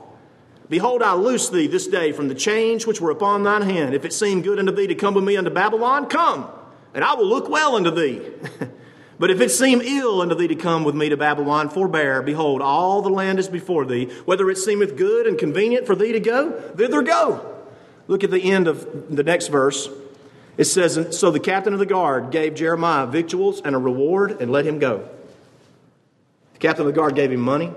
Behold, 0.69 1.03
I 1.03 1.15
loose 1.15 1.49
thee 1.49 1.67
this 1.67 1.87
day 1.87 2.13
from 2.13 2.29
the 2.29 2.35
chains 2.35 2.87
which 2.87 3.01
were 3.01 3.11
upon 3.11 3.45
thine 3.45 3.63
hand. 3.63 3.95
If 3.95 4.05
it 4.05 4.13
seem 4.13 4.43
good 4.43 4.59
unto 4.59 4.73
thee 4.73 4.89
to 4.89 4.95
come 4.95 5.15
with 5.15 5.25
me 5.25 5.37
unto 5.37 5.51
Babylon, 5.51 6.07
come, 6.07 6.49
and 6.95 7.05
I 7.05 7.15
will 7.15 7.27
look 7.27 7.49
well 7.49 7.77
unto 7.77 7.91
thee. 7.91 8.21
But 9.19 9.31
if 9.31 9.41
it 9.41 9.51
seem 9.51 9.81
ill 9.81 10.21
unto 10.21 10.35
thee 10.35 10.49
to 10.49 10.55
come 10.55 10.85
with 10.85 10.95
me 10.95 11.09
to 11.09 11.17
Babylon, 11.17 11.71
forbear. 11.71 12.23
Behold, 12.23 12.61
all 12.61 13.01
the 13.01 13.09
land 13.09 13.39
is 13.39 13.49
before 13.49 13.87
thee. 13.87 14.07
Whether 14.27 14.51
it 14.51 14.59
seemeth 14.59 14.97
good 14.97 15.27
and 15.27 15.39
convenient 15.39 15.87
for 15.87 15.97
thee 15.97 16.13
to 16.13 16.21
go, 16.21 16.53
thither 16.77 17.03
go. 17.03 17.55
Look 18.09 18.25
at 18.25 18.31
the 18.31 18.53
end 18.53 18.69
of 18.69 19.15
the 19.15 19.23
next 19.23 19.49
verse. 19.49 19.89
It 20.59 20.65
says, 20.65 21.19
So 21.19 21.31
the 21.31 21.41
captain 21.41 21.73
of 21.73 21.79
the 21.79 21.87
guard 21.87 22.31
gave 22.31 22.55
Jeremiah 22.55 23.07
victuals 23.07 23.61
and 23.63 23.75
a 23.75 23.79
reward 23.79 24.41
and 24.41 24.53
let 24.53 24.67
him 24.67 24.79
go. 24.79 25.09
The 26.55 26.59
captain 26.59 26.87
of 26.87 26.93
the 26.93 26.99
guard 26.99 27.15
gave 27.15 27.33
him 27.33 27.41
money 27.41 27.73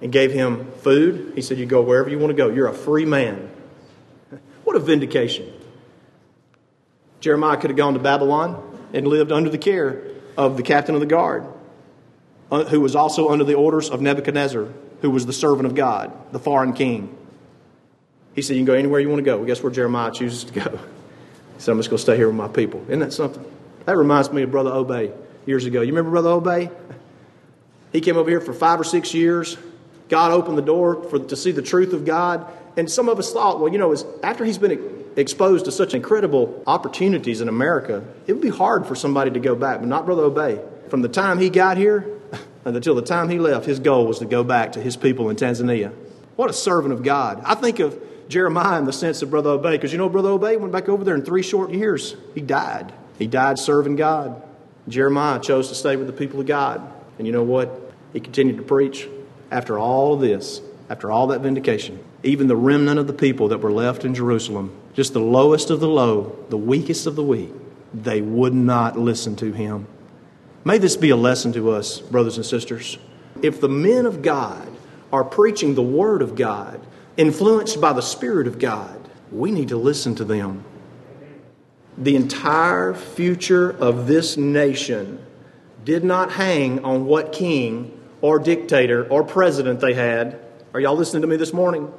and 0.00 0.12
gave 0.12 0.32
him 0.32 0.70
food. 0.82 1.32
He 1.34 1.42
said, 1.42 1.58
You 1.58 1.66
go 1.66 1.82
wherever 1.82 2.08
you 2.08 2.18
want 2.18 2.30
to 2.30 2.36
go. 2.36 2.48
You're 2.48 2.68
a 2.68 2.74
free 2.74 3.04
man. 3.04 3.50
What 4.64 4.74
a 4.74 4.80
vindication. 4.80 5.52
Jeremiah 7.20 7.56
could 7.56 7.70
have 7.70 7.76
gone 7.76 7.94
to 7.94 8.00
Babylon 8.00 8.78
and 8.92 9.06
lived 9.06 9.32
under 9.32 9.48
the 9.48 9.58
care 9.58 10.02
of 10.36 10.56
the 10.56 10.62
captain 10.62 10.94
of 10.94 11.00
the 11.00 11.06
guard, 11.06 11.46
uh, 12.50 12.64
who 12.64 12.80
was 12.80 12.94
also 12.96 13.28
under 13.28 13.44
the 13.44 13.54
orders 13.54 13.90
of 13.90 14.00
Nebuchadnezzar, 14.00 14.68
who 15.00 15.10
was 15.10 15.24
the 15.24 15.32
servant 15.32 15.66
of 15.66 15.74
God, 15.74 16.12
the 16.32 16.38
foreign 16.38 16.72
king. 16.72 17.16
He 18.34 18.42
said, 18.42 18.54
You 18.54 18.60
can 18.60 18.66
go 18.66 18.74
anywhere 18.74 19.00
you 19.00 19.08
want 19.08 19.20
to 19.20 19.24
go. 19.24 19.36
Well, 19.38 19.46
guess 19.46 19.62
where 19.62 19.72
Jeremiah 19.72 20.10
chooses 20.10 20.44
to 20.44 20.52
go? 20.52 20.70
He 20.70 21.62
said, 21.62 21.72
I'm 21.72 21.78
just 21.78 21.88
going 21.88 21.98
to 21.98 22.02
stay 22.02 22.16
here 22.16 22.26
with 22.26 22.36
my 22.36 22.48
people. 22.48 22.82
Isn't 22.88 23.00
that 23.00 23.12
something? 23.12 23.44
That 23.86 23.96
reminds 23.96 24.30
me 24.30 24.42
of 24.42 24.50
Brother 24.50 24.70
Obey 24.70 25.12
years 25.46 25.64
ago. 25.64 25.80
You 25.80 25.88
remember 25.88 26.10
Brother 26.10 26.30
Obey? 26.30 26.70
He 27.92 28.00
came 28.02 28.18
over 28.18 28.28
here 28.28 28.42
for 28.42 28.52
five 28.52 28.78
or 28.78 28.84
six 28.84 29.14
years. 29.14 29.56
God 30.08 30.32
opened 30.32 30.56
the 30.56 30.62
door 30.62 31.02
for, 31.04 31.18
to 31.18 31.36
see 31.36 31.52
the 31.52 31.62
truth 31.62 31.92
of 31.92 32.04
God. 32.04 32.46
And 32.76 32.90
some 32.90 33.08
of 33.08 33.18
us 33.18 33.32
thought, 33.32 33.60
well, 33.60 33.72
you 33.72 33.78
know, 33.78 33.94
after 34.22 34.44
he's 34.44 34.58
been 34.58 35.04
exposed 35.16 35.64
to 35.64 35.72
such 35.72 35.94
incredible 35.94 36.62
opportunities 36.66 37.40
in 37.40 37.48
America, 37.48 38.04
it 38.26 38.32
would 38.32 38.42
be 38.42 38.50
hard 38.50 38.86
for 38.86 38.94
somebody 38.94 39.30
to 39.30 39.40
go 39.40 39.54
back, 39.54 39.80
but 39.80 39.88
not 39.88 40.06
Brother 40.06 40.22
Obey. 40.24 40.60
From 40.88 41.02
the 41.02 41.08
time 41.08 41.38
he 41.38 41.50
got 41.50 41.76
here 41.76 42.06
until 42.64 42.94
the 42.94 43.02
time 43.02 43.30
he 43.30 43.38
left, 43.38 43.66
his 43.66 43.80
goal 43.80 44.06
was 44.06 44.18
to 44.18 44.26
go 44.26 44.44
back 44.44 44.72
to 44.72 44.80
his 44.80 44.96
people 44.96 45.30
in 45.30 45.36
Tanzania. 45.36 45.92
What 46.36 46.50
a 46.50 46.52
servant 46.52 46.92
of 46.92 47.02
God. 47.02 47.42
I 47.44 47.54
think 47.54 47.78
of 47.80 48.00
Jeremiah 48.28 48.78
in 48.78 48.84
the 48.84 48.92
sense 48.92 49.22
of 49.22 49.30
Brother 49.30 49.50
Obey, 49.50 49.72
because 49.72 49.92
you 49.92 49.98
know, 49.98 50.08
Brother 50.08 50.30
Obey 50.30 50.56
went 50.56 50.72
back 50.72 50.88
over 50.88 51.02
there 51.02 51.14
in 51.14 51.22
three 51.22 51.42
short 51.42 51.70
years. 51.72 52.14
He 52.34 52.42
died. 52.42 52.92
He 53.18 53.26
died 53.26 53.58
serving 53.58 53.96
God. 53.96 54.42
Jeremiah 54.88 55.40
chose 55.40 55.68
to 55.68 55.74
stay 55.74 55.96
with 55.96 56.06
the 56.06 56.12
people 56.12 56.40
of 56.40 56.46
God. 56.46 56.92
And 57.18 57.26
you 57.26 57.32
know 57.32 57.42
what? 57.42 57.92
He 58.12 58.20
continued 58.20 58.58
to 58.58 58.62
preach 58.62 59.08
after 59.50 59.78
all 59.78 60.16
this, 60.16 60.60
after 60.88 61.10
all 61.10 61.28
that 61.28 61.40
vindication. 61.40 62.02
Even 62.22 62.46
the 62.46 62.56
remnant 62.56 62.98
of 62.98 63.06
the 63.06 63.12
people 63.12 63.48
that 63.48 63.58
were 63.58 63.72
left 63.72 64.04
in 64.04 64.14
Jerusalem 64.14 64.76
just 64.96 65.12
the 65.12 65.20
lowest 65.20 65.68
of 65.68 65.78
the 65.78 65.88
low, 65.88 66.34
the 66.48 66.56
weakest 66.56 67.06
of 67.06 67.16
the 67.16 67.22
weak, 67.22 67.52
they 67.92 68.22
would 68.22 68.54
not 68.54 68.98
listen 68.98 69.36
to 69.36 69.52
him. 69.52 69.86
May 70.64 70.78
this 70.78 70.96
be 70.96 71.10
a 71.10 71.16
lesson 71.16 71.52
to 71.52 71.70
us, 71.70 72.00
brothers 72.00 72.38
and 72.38 72.46
sisters. 72.46 72.96
If 73.42 73.60
the 73.60 73.68
men 73.68 74.06
of 74.06 74.22
God 74.22 74.66
are 75.12 75.22
preaching 75.22 75.74
the 75.74 75.82
Word 75.82 76.22
of 76.22 76.34
God, 76.34 76.80
influenced 77.18 77.78
by 77.78 77.92
the 77.92 78.00
Spirit 78.00 78.46
of 78.46 78.58
God, 78.58 78.98
we 79.30 79.50
need 79.50 79.68
to 79.68 79.76
listen 79.76 80.14
to 80.14 80.24
them. 80.24 80.64
The 81.98 82.16
entire 82.16 82.94
future 82.94 83.70
of 83.70 84.06
this 84.06 84.38
nation 84.38 85.24
did 85.84 86.04
not 86.04 86.32
hang 86.32 86.82
on 86.86 87.04
what 87.04 87.32
king 87.32 87.95
or 88.20 88.38
dictator 88.38 89.06
or 89.08 89.24
president 89.24 89.80
they 89.80 89.94
had. 89.94 90.40
Are 90.74 90.80
y'all 90.80 90.96
listening 90.96 91.22
to 91.22 91.28
me 91.28 91.36
this 91.36 91.52
morning? 91.52 91.92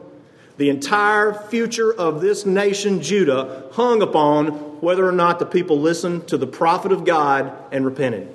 The 0.58 0.70
entire 0.70 1.34
future 1.34 1.94
of 1.94 2.22
this 2.22 2.46
nation, 2.46 3.02
Judah, 3.02 3.70
hung 3.74 4.02
upon 4.02 4.82
whether 4.82 5.08
or 5.08 5.12
not 5.12 5.40
the 5.40 5.46
people 5.46 5.80
listened 5.80 6.28
to 6.30 6.38
the 6.38 6.48
prophet 6.48 6.92
of 6.92 7.06
God 7.06 7.54
and 7.72 7.86
repented. 7.86 8.34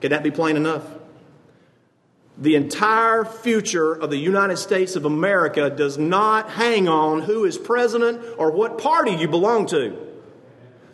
Can 0.00 0.10
that 0.10 0.22
be 0.22 0.30
plain 0.30 0.56
enough? 0.56 0.84
The 2.36 2.54
entire 2.54 3.24
future 3.24 3.92
of 3.92 4.10
the 4.10 4.16
United 4.16 4.58
States 4.58 4.94
of 4.94 5.04
America 5.04 5.70
does 5.70 5.98
not 5.98 6.50
hang 6.50 6.88
on 6.88 7.22
who 7.22 7.44
is 7.44 7.58
president 7.58 8.22
or 8.38 8.52
what 8.52 8.78
party 8.78 9.10
you 9.10 9.26
belong 9.26 9.66
to. 9.66 10.07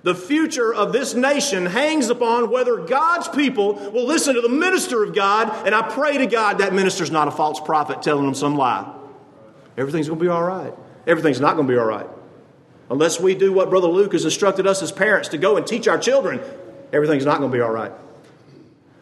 The 0.04 0.14
future 0.14 0.72
of 0.72 0.92
this 0.92 1.14
nation 1.14 1.64
hangs 1.64 2.10
upon 2.10 2.50
whether 2.50 2.76
God's 2.76 3.26
people 3.26 3.72
will 3.72 4.04
listen 4.04 4.34
to 4.34 4.42
the 4.42 4.50
minister 4.50 5.02
of 5.02 5.14
God, 5.14 5.66
and 5.66 5.74
I 5.74 5.80
pray 5.80 6.18
to 6.18 6.26
God 6.26 6.58
that 6.58 6.74
minister's 6.74 7.10
not 7.10 7.26
a 7.26 7.30
false 7.30 7.58
prophet 7.58 8.02
telling 8.02 8.26
them 8.26 8.34
some 8.34 8.54
lie. 8.54 8.86
Everything's 9.78 10.06
going 10.06 10.18
to 10.18 10.22
be 10.22 10.28
all 10.28 10.42
right. 10.42 10.74
Everything's 11.06 11.40
not 11.40 11.56
going 11.56 11.66
to 11.66 11.72
be 11.72 11.78
all 11.78 11.86
right. 11.86 12.06
Unless 12.90 13.18
we 13.18 13.34
do 13.34 13.54
what 13.54 13.70
Brother 13.70 13.88
Luke 13.88 14.12
has 14.12 14.26
instructed 14.26 14.66
us 14.66 14.82
as 14.82 14.92
parents 14.92 15.30
to 15.30 15.38
go 15.38 15.56
and 15.56 15.66
teach 15.66 15.88
our 15.88 15.96
children, 15.96 16.38
everything's 16.92 17.24
not 17.24 17.38
going 17.38 17.50
to 17.50 17.56
be 17.56 17.62
all 17.62 17.72
right. 17.72 17.92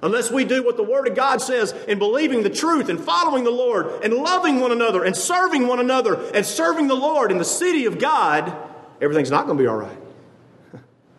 Unless 0.04 0.30
we 0.30 0.44
do 0.44 0.64
what 0.64 0.76
the 0.76 0.84
Word 0.84 1.08
of 1.08 1.16
God 1.16 1.42
says 1.42 1.72
in 1.88 1.98
believing 1.98 2.44
the 2.44 2.50
truth 2.50 2.88
and 2.88 3.00
following 3.00 3.42
the 3.42 3.50
Lord 3.50 4.04
and 4.04 4.14
loving 4.14 4.60
one 4.60 4.70
another 4.70 5.02
and 5.02 5.16
serving 5.16 5.66
one 5.66 5.80
another 5.80 6.14
and 6.32 6.46
serving 6.46 6.86
the 6.86 6.94
Lord 6.94 7.32
in 7.32 7.38
the 7.38 7.44
city 7.44 7.86
of 7.86 7.98
God, 7.98 8.56
everything's 9.00 9.32
not 9.32 9.46
going 9.46 9.58
to 9.58 9.62
be 9.64 9.66
all 9.66 9.76
right. 9.76 9.98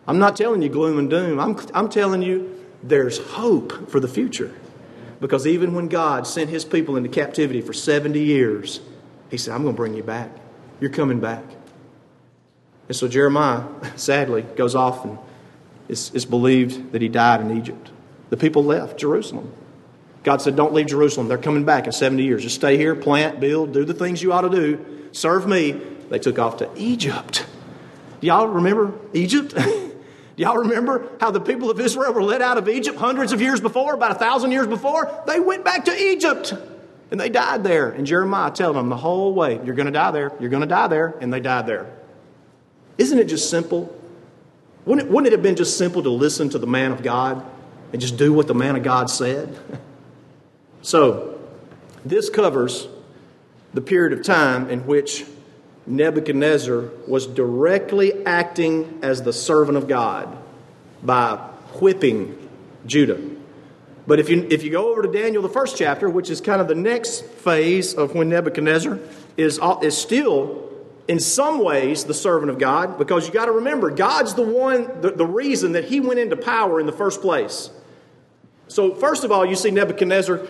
I'm 0.08 0.20
not 0.20 0.36
telling 0.36 0.62
you 0.62 0.70
gloom 0.70 1.00
and 1.00 1.10
doom. 1.10 1.39
I'm, 1.39 1.58
I'm 1.74 1.89
telling 1.89 2.22
you 2.22 2.60
there's 2.82 3.18
hope 3.18 3.89
for 3.89 4.00
the 4.00 4.08
future. 4.08 4.54
Because 5.20 5.48
even 5.48 5.74
when 5.74 5.88
God 5.88 6.28
sent 6.28 6.50
his 6.50 6.66
people 6.66 6.98
into 6.98 7.10
captivity 7.10 7.62
for 7.62 7.72
70 7.72 8.20
years, 8.20 8.82
he 9.30 9.38
said, 9.38 9.54
I'm 9.54 9.63
going 9.63 9.74
to 9.74 9.78
bring 9.78 9.94
you 9.94 10.04
back. 10.04 10.30
You're 10.82 10.89
coming 10.89 11.22
back. 11.22 11.44
And 12.89 12.96
so 12.96 13.08
Jeremiah, 13.08 13.63
sadly, 13.96 14.42
goes 14.42 14.76
off 14.76 15.06
and 15.06 15.18
it's, 15.88 16.12
it's 16.13 16.26
believed 16.26 16.92
that 16.92 17.02
he 17.02 17.08
died 17.08 17.39
in 17.39 17.58
Egypt. 17.58 17.92
The 18.30 18.38
people 18.38 18.63
left 18.66 19.00
Jerusalem. 19.00 19.54
God 20.24 20.42
said, 20.42 20.56
Don't 20.56 20.74
leave 20.74 20.88
Jerusalem. 20.88 21.28
They're 21.28 21.38
coming 21.38 21.66
back 21.66 21.86
in 21.86 21.92
70 21.92 22.24
years. 22.24 22.44
Just 22.44 22.56
stay 22.56 22.78
here, 22.78 22.96
plant, 22.96 23.39
build, 23.39 23.74
do 23.74 23.86
the 23.86 23.94
things 23.94 24.22
you 24.22 24.34
ought 24.34 24.42
to 24.42 24.50
do, 24.50 25.08
serve 25.12 25.48
me. 25.48 25.72
They 26.10 26.20
took 26.20 26.39
off 26.39 26.58
to 26.58 26.70
Egypt. 26.76 27.46
Y'all 28.22 28.48
remember 28.48 28.94
Egypt? 29.13 29.54
do 30.36 30.43
y'all 30.43 30.58
remember 30.58 31.10
how 31.19 31.30
the 31.32 31.39
people 31.39 31.69
of 31.69 31.80
Israel 31.80 32.12
were 32.13 32.24
led 32.24 32.41
out 32.41 32.58
of 32.58 32.67
Egypt 32.67 32.98
hundreds 32.98 33.34
of 33.34 33.41
years 33.41 33.62
before, 33.62 33.93
about 33.93 34.12
a 34.12 34.15
thousand 34.15 34.52
years 34.52 34.65
before? 34.65 35.24
They 35.28 35.39
went 35.39 35.63
back 35.63 35.86
to 35.86 35.96
Egypt 35.96 36.54
and 37.12 37.19
they 37.19 37.30
died 37.30 37.63
there. 37.63 37.89
And 37.89 38.08
Jeremiah 38.08 38.50
telling 38.50 38.76
them 38.76 38.89
the 38.89 38.98
whole 38.98 39.36
way, 39.36 39.60
You're 39.63 39.76
going 39.76 39.86
to 39.86 39.91
die 39.91 40.12
there, 40.12 40.32
you're 40.39 40.50
going 40.50 40.62
to 40.62 40.67
die 40.67 40.88
there, 40.88 41.15
and 41.22 41.32
they 41.32 41.39
died 41.39 41.67
there. 41.67 41.96
Isn't 42.98 43.19
it 43.19 43.26
just 43.26 43.50
simple? 43.50 43.96
Wouldn't 44.86 45.08
it, 45.08 45.13
wouldn't 45.13 45.28
it 45.28 45.34
have 45.34 45.43
been 45.43 45.56
just 45.56 45.78
simple 45.78 46.02
to 46.02 46.10
listen 46.10 46.50
to 46.50 46.60
the 46.60 46.67
man 46.67 46.91
of 46.91 47.04
God 47.04 47.46
and 47.91 48.02
just 48.02 48.17
do 48.17 48.34
what 48.34 48.48
the 48.48 48.56
man 48.56 48.76
of 48.76 48.84
God 48.84 49.10
said? 49.10 49.58
so, 50.82 51.39
this 52.04 52.30
covers 52.30 52.88
the 53.74 53.82
period 53.82 54.17
of 54.17 54.26
time 54.26 54.69
in 54.69 54.86
which 54.86 55.26
Nebuchadnezzar 55.86 56.89
was 57.08 57.28
directly 57.28 58.26
acting 58.26 59.00
as 59.02 59.22
the 59.22 59.34
servant 59.34 59.78
of 59.78 59.88
God 59.88 60.38
by 61.02 61.36
whipping 61.82 62.38
Judah. 62.86 63.19
But 64.06 64.19
if 64.19 64.30
you, 64.30 64.48
if 64.50 64.63
you 64.63 64.72
go 64.72 64.91
over 64.91 65.02
to 65.04 65.12
Daniel, 65.12 65.41
the 65.41 65.50
first 65.50 65.78
chapter, 65.78 66.10
which 66.10 66.30
is 66.30 66.41
kind 66.41 66.62
of 66.62 66.67
the 66.67 66.76
next 66.76 67.24
phase 67.24 67.93
of 67.93 68.15
when 68.15 68.30
Nebuchadnezzar 68.30 69.00
is, 69.38 69.60
is 69.82 69.98
still 69.98 70.69
in 71.08 71.19
some 71.19 71.60
ways 71.60 72.06
the 72.06 72.13
servant 72.13 72.50
of 72.50 72.60
God 72.60 72.98
because 72.98 73.28
you 73.28 73.34
got 73.34 73.46
to 73.46 73.52
remember 73.52 73.89
God's 73.89 74.34
the 74.36 74.43
one 74.43 75.02
the, 75.02 75.12
the 75.12 75.26
reason 75.26 75.74
that 75.74 75.86
he 75.86 76.00
went 76.00 76.19
into 76.19 76.36
power 76.36 76.80
in 76.80 76.86
the 76.86 76.93
first 76.93 77.22
place. 77.22 77.69
So 78.67 78.96
first 78.96 79.24
of 79.24 79.32
all, 79.32 79.46
you 79.46 79.56
see 79.56 79.72
Nebuchadnezzar 79.72 80.48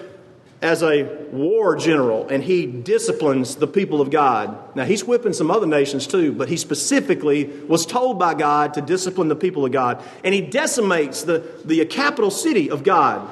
as 0.63 0.82
a 0.82 1.04
war 1.32 1.76
general 1.76 2.28
and 2.30 2.41
he 2.41 2.65
disciplines 2.65 3.58
the 3.58 3.67
people 3.67 3.99
of 3.99 4.10
God. 4.10 4.76
Now 4.76 4.86
he's 4.86 5.04
whipping 5.04 5.34
some 5.34 5.52
other 5.52 5.67
nations 5.67 6.08
too, 6.08 6.32
but 6.32 6.47
he 6.47 6.58
specifically 6.58 7.45
was 7.67 7.86
told 7.86 8.17
by 8.17 8.34
God 8.34 8.73
to 8.76 8.82
discipline 8.82 9.28
the 9.28 9.36
people 9.36 9.65
of 9.65 9.71
God. 9.71 10.02
And 10.23 10.34
he 10.34 10.41
decimates 10.41 11.23
the, 11.23 11.43
the 11.65 11.86
capital 11.86 12.32
city 12.32 12.71
of 12.71 12.84
God 12.84 13.30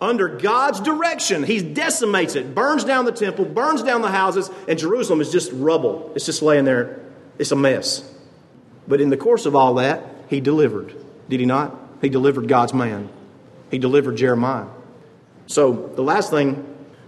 under 0.00 0.28
God's 0.38 0.80
direction. 0.80 1.42
He 1.42 1.60
decimates 1.62 2.34
it, 2.34 2.54
burns 2.54 2.84
down 2.84 3.04
the 3.04 3.12
temple, 3.12 3.44
burns 3.44 3.82
down 3.82 4.00
the 4.00 4.08
houses, 4.08 4.50
and 4.66 4.78
Jerusalem 4.78 5.20
is 5.20 5.30
just 5.30 5.52
rubble. 5.52 6.10
It's 6.14 6.24
just 6.24 6.40
laying 6.40 6.64
there. 6.64 7.00
It's 7.38 7.52
a 7.52 7.56
mess. 7.56 8.10
But 8.88 9.02
in 9.02 9.10
the 9.10 9.18
course 9.18 9.44
of 9.44 9.54
all 9.54 9.74
that, 9.74 10.02
he 10.28 10.40
delivered. 10.40 10.94
Did 11.28 11.40
he 11.40 11.46
not? 11.46 11.76
He 12.00 12.08
delivered 12.08 12.48
God's 12.48 12.72
man. 12.72 13.10
He 13.70 13.78
delivered 13.78 14.16
Jeremiah. 14.16 14.66
So 15.50 15.72
the 15.96 16.02
last 16.02 16.30
thing 16.30 16.64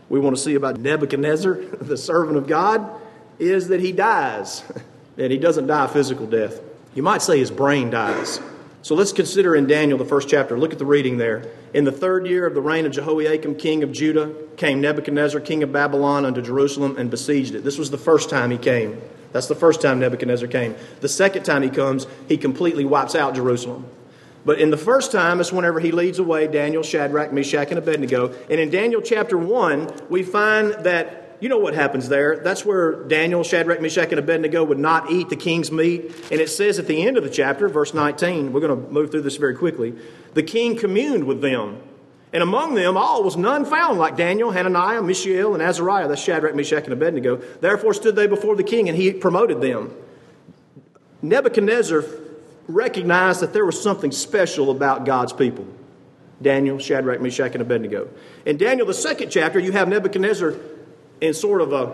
we 0.08 0.18
want 0.18 0.34
to 0.34 0.42
see 0.42 0.56
about 0.56 0.80
Nebuchadnezzar, 0.80 1.54
the 1.80 1.96
servant 1.96 2.36
of 2.36 2.48
God, 2.48 2.90
is 3.38 3.68
that 3.68 3.80
he 3.80 3.92
dies. 3.92 4.62
And 5.18 5.30
he 5.30 5.36
doesn't 5.36 5.66
die 5.66 5.84
a 5.84 5.88
physical 5.88 6.26
death. 6.26 6.58
You 6.94 7.02
might 7.02 7.20
say 7.20 7.38
his 7.38 7.50
brain 7.50 7.90
dies. 7.90 8.40
So 8.80 8.94
let's 8.94 9.12
consider 9.12 9.54
in 9.54 9.66
Daniel, 9.66 9.98
the 9.98 10.06
first 10.06 10.26
chapter. 10.26 10.58
Look 10.58 10.72
at 10.72 10.78
the 10.78 10.86
reading 10.86 11.18
there. 11.18 11.50
In 11.74 11.84
the 11.84 11.92
third 11.92 12.26
year 12.26 12.46
of 12.46 12.54
the 12.54 12.62
reign 12.62 12.86
of 12.86 12.92
Jehoiakim, 12.92 13.56
king 13.56 13.82
of 13.82 13.92
Judah, 13.92 14.34
came 14.56 14.80
Nebuchadnezzar, 14.80 15.42
king 15.42 15.62
of 15.62 15.70
Babylon, 15.70 16.24
unto 16.24 16.40
Jerusalem 16.40 16.96
and 16.96 17.10
besieged 17.10 17.54
it. 17.54 17.62
This 17.62 17.76
was 17.76 17.90
the 17.90 17.98
first 17.98 18.30
time 18.30 18.50
he 18.50 18.56
came. 18.56 19.02
That's 19.32 19.48
the 19.48 19.54
first 19.54 19.82
time 19.82 20.00
Nebuchadnezzar 20.00 20.48
came. 20.48 20.76
The 21.02 21.10
second 21.10 21.42
time 21.42 21.62
he 21.62 21.68
comes, 21.68 22.06
he 22.26 22.38
completely 22.38 22.86
wipes 22.86 23.14
out 23.14 23.34
Jerusalem. 23.34 23.84
But 24.44 24.60
in 24.60 24.70
the 24.70 24.76
first 24.76 25.12
time, 25.12 25.40
it's 25.40 25.52
whenever 25.52 25.78
he 25.78 25.92
leads 25.92 26.18
away 26.18 26.48
Daniel, 26.48 26.82
Shadrach, 26.82 27.32
Meshach, 27.32 27.68
and 27.70 27.78
Abednego. 27.78 28.34
And 28.50 28.58
in 28.60 28.70
Daniel 28.70 29.00
chapter 29.00 29.38
1, 29.38 30.08
we 30.08 30.22
find 30.22 30.72
that 30.84 31.22
you 31.42 31.48
know 31.48 31.58
what 31.58 31.74
happens 31.74 32.08
there. 32.08 32.36
That's 32.36 32.64
where 32.64 33.02
Daniel, 33.04 33.42
Shadrach, 33.42 33.80
Meshach, 33.80 34.10
and 34.10 34.18
Abednego 34.20 34.62
would 34.62 34.78
not 34.78 35.10
eat 35.10 35.28
the 35.28 35.36
king's 35.36 35.72
meat. 35.72 36.04
And 36.30 36.40
it 36.40 36.48
says 36.48 36.78
at 36.78 36.86
the 36.86 37.04
end 37.04 37.16
of 37.16 37.24
the 37.24 37.30
chapter, 37.30 37.68
verse 37.68 37.92
19, 37.92 38.52
we're 38.52 38.60
going 38.60 38.80
to 38.80 38.92
move 38.92 39.10
through 39.10 39.22
this 39.22 39.38
very 39.38 39.56
quickly. 39.56 39.92
The 40.34 40.44
king 40.44 40.76
communed 40.76 41.24
with 41.24 41.40
them. 41.40 41.82
And 42.32 42.44
among 42.44 42.74
them 42.74 42.96
all 42.96 43.24
was 43.24 43.36
none 43.36 43.64
found 43.64 43.98
like 43.98 44.16
Daniel, 44.16 44.52
Hananiah, 44.52 45.02
Mishael, 45.02 45.52
and 45.54 45.62
Azariah. 45.62 46.06
That's 46.06 46.22
Shadrach, 46.22 46.54
Meshach, 46.54 46.84
and 46.84 46.92
Abednego. 46.92 47.36
Therefore 47.60 47.92
stood 47.92 48.14
they 48.14 48.28
before 48.28 48.54
the 48.54 48.62
king, 48.62 48.88
and 48.88 48.96
he 48.96 49.12
promoted 49.12 49.60
them. 49.60 49.94
Nebuchadnezzar 51.22 52.02
recognized 52.68 53.40
that 53.40 53.52
there 53.52 53.66
was 53.66 53.80
something 53.80 54.12
special 54.12 54.70
about 54.70 55.04
God's 55.04 55.32
people. 55.32 55.66
Daniel, 56.40 56.78
Shadrach, 56.78 57.20
Meshach, 57.20 57.52
and 57.52 57.62
Abednego. 57.62 58.08
In 58.44 58.56
Daniel, 58.56 58.86
the 58.86 58.94
second 58.94 59.30
chapter, 59.30 59.58
you 59.58 59.72
have 59.72 59.88
Nebuchadnezzar 59.88 60.54
in 61.20 61.34
sort 61.34 61.60
of 61.60 61.72
a 61.72 61.92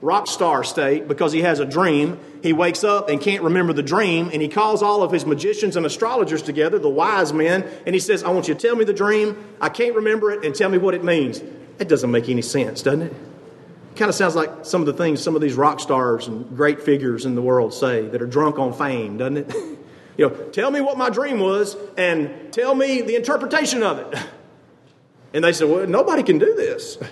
rock 0.00 0.26
star 0.26 0.64
state 0.64 1.06
because 1.06 1.32
he 1.32 1.42
has 1.42 1.60
a 1.60 1.66
dream. 1.66 2.18
He 2.42 2.52
wakes 2.52 2.82
up 2.84 3.10
and 3.10 3.20
can't 3.20 3.42
remember 3.42 3.72
the 3.72 3.82
dream, 3.82 4.30
and 4.32 4.40
he 4.40 4.48
calls 4.48 4.82
all 4.82 5.02
of 5.02 5.12
his 5.12 5.26
magicians 5.26 5.76
and 5.76 5.84
astrologers 5.84 6.42
together, 6.42 6.78
the 6.78 6.88
wise 6.88 7.32
men, 7.32 7.68
and 7.84 7.94
he 7.94 8.00
says, 8.00 8.24
I 8.24 8.30
want 8.30 8.48
you 8.48 8.54
to 8.54 8.60
tell 8.60 8.76
me 8.76 8.84
the 8.84 8.94
dream. 8.94 9.36
I 9.60 9.68
can't 9.68 9.94
remember 9.94 10.30
it, 10.30 10.44
and 10.44 10.54
tell 10.54 10.70
me 10.70 10.78
what 10.78 10.94
it 10.94 11.04
means. 11.04 11.42
That 11.76 11.88
doesn't 11.88 12.10
make 12.10 12.28
any 12.28 12.42
sense, 12.42 12.82
doesn't 12.82 13.02
it? 13.02 13.12
It 13.12 13.96
kind 13.96 14.08
of 14.08 14.14
sounds 14.14 14.34
like 14.34 14.64
some 14.64 14.80
of 14.80 14.86
the 14.86 14.92
things 14.94 15.20
some 15.20 15.34
of 15.34 15.42
these 15.42 15.54
rock 15.54 15.80
stars 15.80 16.26
and 16.28 16.56
great 16.56 16.80
figures 16.80 17.26
in 17.26 17.34
the 17.34 17.42
world 17.42 17.74
say 17.74 18.06
that 18.08 18.22
are 18.22 18.26
drunk 18.26 18.58
on 18.58 18.72
fame, 18.72 19.18
doesn't 19.18 19.38
it? 19.38 19.52
you 20.20 20.28
know, 20.28 20.34
tell 20.50 20.70
me 20.70 20.82
what 20.82 20.98
my 20.98 21.08
dream 21.08 21.40
was 21.40 21.78
and 21.96 22.52
tell 22.52 22.74
me 22.74 23.00
the 23.00 23.16
interpretation 23.16 23.82
of 23.82 23.98
it. 23.98 24.18
And 25.32 25.44
they 25.44 25.52
said, 25.52 25.68
Well, 25.68 25.86
nobody 25.86 26.24
can 26.24 26.38
do 26.38 26.54
this. 26.54 26.98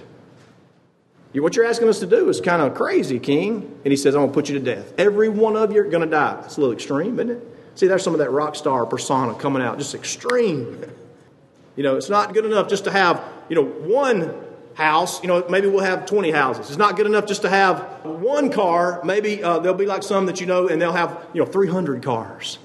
What 1.34 1.54
you're 1.54 1.66
asking 1.66 1.88
us 1.88 2.00
to 2.00 2.06
do 2.06 2.28
is 2.28 2.40
kind 2.40 2.60
of 2.60 2.74
crazy, 2.74 3.20
King. 3.20 3.80
And 3.84 3.92
he 3.92 3.96
says, 3.96 4.16
I'm 4.16 4.22
going 4.22 4.30
to 4.30 4.34
put 4.34 4.48
you 4.48 4.58
to 4.58 4.64
death. 4.64 4.92
Every 4.98 5.28
one 5.28 5.54
of 5.56 5.72
you 5.72 5.82
are 5.82 5.84
going 5.84 6.02
to 6.02 6.10
die. 6.10 6.42
It's 6.44 6.56
a 6.56 6.60
little 6.60 6.74
extreme, 6.74 7.20
isn't 7.20 7.30
it? 7.30 7.56
See, 7.76 7.86
there's 7.86 8.02
some 8.02 8.12
of 8.12 8.18
that 8.18 8.30
rock 8.30 8.56
star 8.56 8.84
persona 8.86 9.34
coming 9.34 9.62
out, 9.62 9.78
just 9.78 9.94
extreme. 9.94 10.82
You 11.76 11.84
know, 11.84 11.96
it's 11.96 12.08
not 12.08 12.34
good 12.34 12.44
enough 12.44 12.68
just 12.68 12.84
to 12.84 12.90
have, 12.90 13.22
you 13.48 13.54
know, 13.54 13.64
one 13.64 14.34
house. 14.74 15.22
You 15.22 15.28
know, 15.28 15.46
maybe 15.48 15.68
we'll 15.68 15.84
have 15.84 16.06
20 16.06 16.32
houses. 16.32 16.70
It's 16.70 16.78
not 16.78 16.96
good 16.96 17.06
enough 17.06 17.26
just 17.26 17.42
to 17.42 17.48
have 17.48 18.04
one 18.04 18.50
car. 18.50 19.00
Maybe 19.04 19.44
uh, 19.44 19.60
there'll 19.60 19.78
be 19.78 19.86
like 19.86 20.02
some 20.02 20.26
that 20.26 20.40
you 20.40 20.46
know, 20.46 20.66
and 20.66 20.82
they'll 20.82 20.90
have, 20.90 21.24
you 21.34 21.40
know, 21.40 21.46
300 21.46 22.02
cars. 22.02 22.58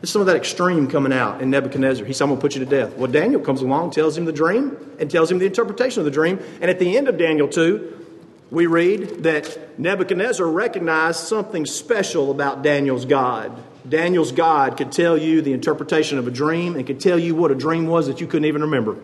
There's 0.00 0.10
some 0.10 0.20
of 0.20 0.26
that 0.26 0.36
extreme 0.36 0.88
coming 0.88 1.12
out 1.12 1.40
in 1.40 1.50
Nebuchadnezzar. 1.50 2.04
He 2.04 2.12
said, 2.12 2.24
I'm 2.24 2.30
going 2.30 2.38
to 2.38 2.42
put 2.42 2.54
you 2.54 2.64
to 2.64 2.70
death. 2.70 2.96
Well, 2.96 3.10
Daniel 3.10 3.40
comes 3.40 3.62
along, 3.62 3.92
tells 3.92 4.16
him 4.16 4.26
the 4.26 4.32
dream, 4.32 4.76
and 4.98 5.10
tells 5.10 5.30
him 5.30 5.38
the 5.38 5.46
interpretation 5.46 6.00
of 6.00 6.04
the 6.04 6.10
dream. 6.10 6.38
And 6.60 6.70
at 6.70 6.78
the 6.78 6.96
end 6.96 7.08
of 7.08 7.16
Daniel 7.16 7.48
2, 7.48 8.06
we 8.50 8.66
read 8.66 9.24
that 9.24 9.78
Nebuchadnezzar 9.78 10.46
recognized 10.46 11.20
something 11.20 11.66
special 11.66 12.30
about 12.30 12.62
Daniel's 12.62 13.04
God. 13.04 13.60
Daniel's 13.88 14.32
God 14.32 14.76
could 14.76 14.92
tell 14.92 15.16
you 15.16 15.42
the 15.42 15.52
interpretation 15.52 16.18
of 16.18 16.26
a 16.26 16.30
dream 16.30 16.76
and 16.76 16.86
could 16.86 17.00
tell 17.00 17.18
you 17.18 17.34
what 17.34 17.50
a 17.50 17.54
dream 17.54 17.86
was 17.86 18.06
that 18.06 18.20
you 18.20 18.26
couldn't 18.26 18.46
even 18.46 18.62
remember. 18.62 18.98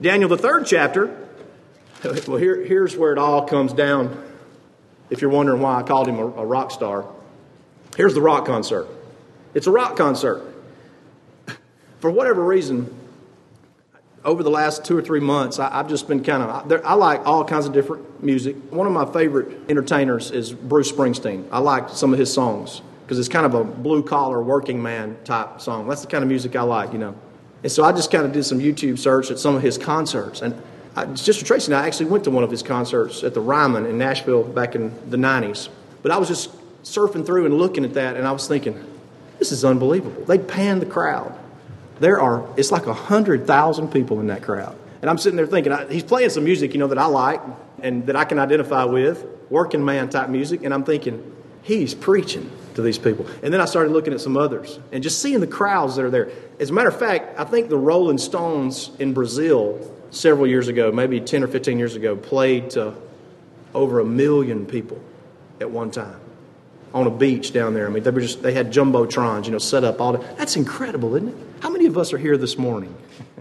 Daniel, 0.00 0.28
the 0.28 0.38
third 0.38 0.66
chapter, 0.66 1.28
well, 2.04 2.36
here, 2.36 2.64
here's 2.64 2.96
where 2.96 3.12
it 3.12 3.18
all 3.18 3.46
comes 3.46 3.72
down. 3.72 4.24
If 5.10 5.20
you're 5.22 5.30
wondering 5.30 5.60
why 5.60 5.80
I 5.80 5.82
called 5.82 6.06
him 6.06 6.18
a, 6.18 6.26
a 6.26 6.46
rock 6.46 6.70
star, 6.70 7.04
here's 7.96 8.14
the 8.14 8.20
rock 8.20 8.46
concert. 8.46 8.88
It's 9.54 9.66
a 9.66 9.70
rock 9.70 9.96
concert. 9.96 10.42
For 12.00 12.10
whatever 12.10 12.44
reason, 12.44 12.94
over 14.24 14.42
the 14.42 14.50
last 14.50 14.84
two 14.84 14.96
or 14.96 15.02
three 15.02 15.20
months, 15.20 15.58
I, 15.58 15.70
have 15.70 15.88
just 15.88 16.06
been 16.06 16.22
kind 16.22 16.42
of, 16.42 16.84
I 16.84 16.94
like 16.94 17.26
all 17.26 17.44
kinds 17.44 17.66
of 17.66 17.72
different 17.72 18.22
music. 18.22 18.56
One 18.70 18.86
of 18.86 18.92
my 18.92 19.06
favorite 19.06 19.70
entertainers 19.70 20.30
is 20.30 20.52
Bruce 20.52 20.92
Springsteen. 20.92 21.48
I 21.50 21.58
like 21.58 21.88
some 21.88 22.12
of 22.12 22.18
his 22.18 22.32
songs 22.32 22.82
because 23.04 23.18
it's 23.18 23.28
kind 23.28 23.46
of 23.46 23.54
a 23.54 23.64
blue 23.64 24.02
collar 24.02 24.42
working 24.42 24.82
man 24.82 25.16
type 25.24 25.60
song. 25.60 25.88
That's 25.88 26.02
the 26.02 26.08
kind 26.08 26.22
of 26.22 26.28
music 26.28 26.54
I 26.56 26.62
like, 26.62 26.92
you 26.92 26.98
know. 26.98 27.14
And 27.62 27.72
so 27.72 27.84
I 27.84 27.92
just 27.92 28.10
kind 28.10 28.24
of 28.24 28.32
did 28.32 28.44
some 28.44 28.58
YouTube 28.58 28.98
search 28.98 29.30
at 29.30 29.38
some 29.38 29.54
of 29.54 29.62
his 29.62 29.78
concerts. 29.78 30.42
And 30.42 30.60
I, 30.94 31.06
just 31.06 31.40
for 31.40 31.46
Tracy 31.46 31.72
and 31.72 31.80
I 31.80 31.86
actually 31.86 32.06
went 32.06 32.24
to 32.24 32.30
one 32.30 32.44
of 32.44 32.50
his 32.50 32.62
concerts 32.62 33.24
at 33.24 33.34
the 33.34 33.40
Ryman 33.40 33.86
in 33.86 33.98
Nashville 33.98 34.44
back 34.44 34.74
in 34.74 34.92
the 35.10 35.16
90s. 35.16 35.68
But 36.02 36.12
I 36.12 36.18
was 36.18 36.28
just 36.28 36.50
surfing 36.82 37.24
through 37.24 37.46
and 37.46 37.56
looking 37.56 37.84
at 37.84 37.94
that, 37.94 38.16
and 38.16 38.26
I 38.26 38.32
was 38.32 38.46
thinking, 38.46 38.74
this 39.38 39.52
is 39.52 39.64
unbelievable. 39.64 40.24
They 40.24 40.38
panned 40.38 40.82
the 40.82 40.86
crowd. 40.86 41.36
There 42.00 42.20
are, 42.20 42.46
it's 42.56 42.70
like 42.70 42.86
100,000 42.86 43.88
people 43.88 44.20
in 44.20 44.28
that 44.28 44.42
crowd. 44.42 44.76
And 45.00 45.10
I'm 45.10 45.18
sitting 45.18 45.36
there 45.36 45.46
thinking, 45.46 45.72
he's 45.90 46.02
playing 46.02 46.30
some 46.30 46.44
music, 46.44 46.72
you 46.72 46.78
know, 46.78 46.88
that 46.88 46.98
I 46.98 47.06
like 47.06 47.40
and 47.80 48.06
that 48.06 48.16
I 48.16 48.24
can 48.24 48.38
identify 48.38 48.84
with, 48.84 49.24
working 49.50 49.84
man 49.84 50.08
type 50.08 50.28
music. 50.28 50.64
And 50.64 50.74
I'm 50.74 50.84
thinking, 50.84 51.36
he's 51.62 51.94
preaching 51.94 52.50
to 52.74 52.82
these 52.82 52.98
people. 52.98 53.26
And 53.42 53.52
then 53.52 53.60
I 53.60 53.64
started 53.64 53.92
looking 53.92 54.12
at 54.12 54.20
some 54.20 54.36
others 54.36 54.78
and 54.92 55.02
just 55.02 55.20
seeing 55.22 55.40
the 55.40 55.46
crowds 55.46 55.96
that 55.96 56.04
are 56.04 56.10
there. 56.10 56.30
As 56.58 56.70
a 56.70 56.72
matter 56.72 56.88
of 56.88 56.98
fact, 56.98 57.38
I 57.38 57.44
think 57.44 57.68
the 57.68 57.78
Rolling 57.78 58.18
Stones 58.18 58.90
in 58.98 59.12
Brazil 59.12 59.78
several 60.10 60.46
years 60.46 60.68
ago, 60.68 60.90
maybe 60.90 61.20
10 61.20 61.44
or 61.44 61.48
15 61.48 61.78
years 61.78 61.94
ago, 61.94 62.16
played 62.16 62.70
to 62.70 62.94
over 63.74 64.00
a 64.00 64.04
million 64.04 64.66
people 64.66 65.00
at 65.60 65.70
one 65.70 65.90
time. 65.90 66.18
On 66.94 67.06
a 67.06 67.10
beach 67.10 67.52
down 67.52 67.74
there. 67.74 67.86
I 67.86 67.90
mean, 67.90 68.02
they 68.02 68.10
were 68.10 68.20
just 68.20 68.42
they 68.42 68.52
had 68.52 68.72
jumbotrons, 68.72 69.46
you 69.46 69.52
know, 69.52 69.58
set 69.58 69.84
up 69.84 70.00
all. 70.00 70.12
The, 70.12 70.18
that's 70.36 70.56
incredible, 70.56 71.14
isn't 71.16 71.28
it? 71.28 71.34
How 71.60 71.70
many 71.70 71.86
of 71.86 71.98
us 71.98 72.12
are 72.12 72.18
here 72.18 72.36
this 72.36 72.58
morning? 72.58 72.94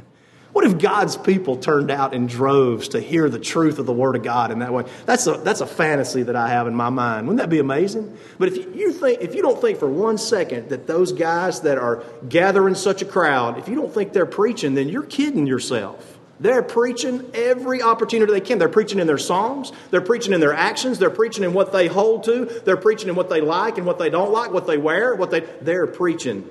What 0.57 0.65
if 0.65 0.79
God's 0.79 1.15
people 1.15 1.57
turned 1.57 1.91
out 1.91 2.15
in 2.15 2.25
droves 2.25 2.87
to 2.87 2.99
hear 2.99 3.29
the 3.29 3.37
truth 3.37 3.77
of 3.77 3.85
the 3.85 3.93
Word 3.93 4.15
of 4.15 4.23
God 4.23 4.49
in 4.49 4.57
that 4.57 4.73
way? 4.73 4.85
That's 5.05 5.27
a, 5.27 5.33
that's 5.33 5.61
a 5.61 5.67
fantasy 5.67 6.23
that 6.23 6.35
I 6.35 6.47
have 6.47 6.65
in 6.65 6.73
my 6.73 6.89
mind. 6.89 7.27
Wouldn't 7.27 7.41
that 7.41 7.51
be 7.51 7.59
amazing? 7.59 8.17
But 8.39 8.47
if 8.47 8.75
you, 8.75 8.91
think, 8.91 9.21
if 9.21 9.35
you 9.35 9.43
don't 9.43 9.61
think 9.61 9.77
for 9.77 9.87
one 9.87 10.17
second 10.17 10.69
that 10.69 10.87
those 10.87 11.11
guys 11.11 11.61
that 11.61 11.77
are 11.77 12.03
gathering 12.27 12.73
such 12.73 13.03
a 13.03 13.05
crowd, 13.05 13.59
if 13.59 13.67
you 13.67 13.75
don't 13.75 13.93
think 13.93 14.13
they're 14.13 14.25
preaching, 14.25 14.73
then 14.73 14.89
you're 14.89 15.03
kidding 15.03 15.45
yourself. 15.45 16.16
They're 16.39 16.61
preaching 16.61 17.29
every 17.33 17.81
opportunity 17.81 18.31
they 18.31 18.41
can. 18.41 18.59
They're 18.59 18.69
preaching 18.69 18.99
in 18.99 19.07
their 19.07 19.17
songs. 19.17 19.71
They're 19.89 20.01
preaching 20.01 20.33
in 20.33 20.39
their 20.39 20.53
actions. 20.53 20.99
They're 20.99 21.09
preaching 21.09 21.43
in 21.43 21.53
what 21.53 21.71
they 21.71 21.87
hold 21.87 22.25
to. 22.25 22.45
They're 22.45 22.77
preaching 22.77 23.09
in 23.09 23.15
what 23.15 23.29
they 23.29 23.41
like 23.41 23.77
and 23.77 23.87
what 23.87 23.97
they 23.97 24.09
don't 24.09 24.31
like, 24.31 24.51
what 24.51 24.67
they 24.67 24.77
wear, 24.77 25.15
what 25.15 25.31
they. 25.31 25.39
They're 25.61 25.87
preaching. 25.87 26.47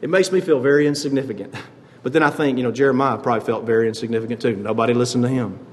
It 0.00 0.10
makes 0.10 0.32
me 0.32 0.40
feel 0.40 0.58
very 0.58 0.88
insignificant. 0.88 1.54
But 2.02 2.12
then 2.12 2.24
I 2.24 2.30
think, 2.30 2.58
you 2.58 2.64
know, 2.64 2.72
Jeremiah 2.72 3.16
probably 3.18 3.46
felt 3.46 3.64
very 3.64 3.86
insignificant 3.86 4.42
too. 4.42 4.56
Nobody 4.56 4.94
listened 4.94 5.22
to 5.22 5.30
him. 5.30 5.64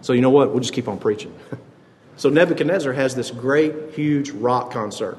So 0.00 0.14
you 0.14 0.22
know 0.22 0.30
what? 0.30 0.50
We'll 0.50 0.60
just 0.60 0.72
keep 0.72 0.88
on 0.88 0.98
preaching. 0.98 1.34
so 2.16 2.30
Nebuchadnezzar 2.30 2.94
has 2.94 3.14
this 3.14 3.30
great, 3.30 3.92
huge 3.94 4.30
rock 4.30 4.72
concert. 4.72 5.18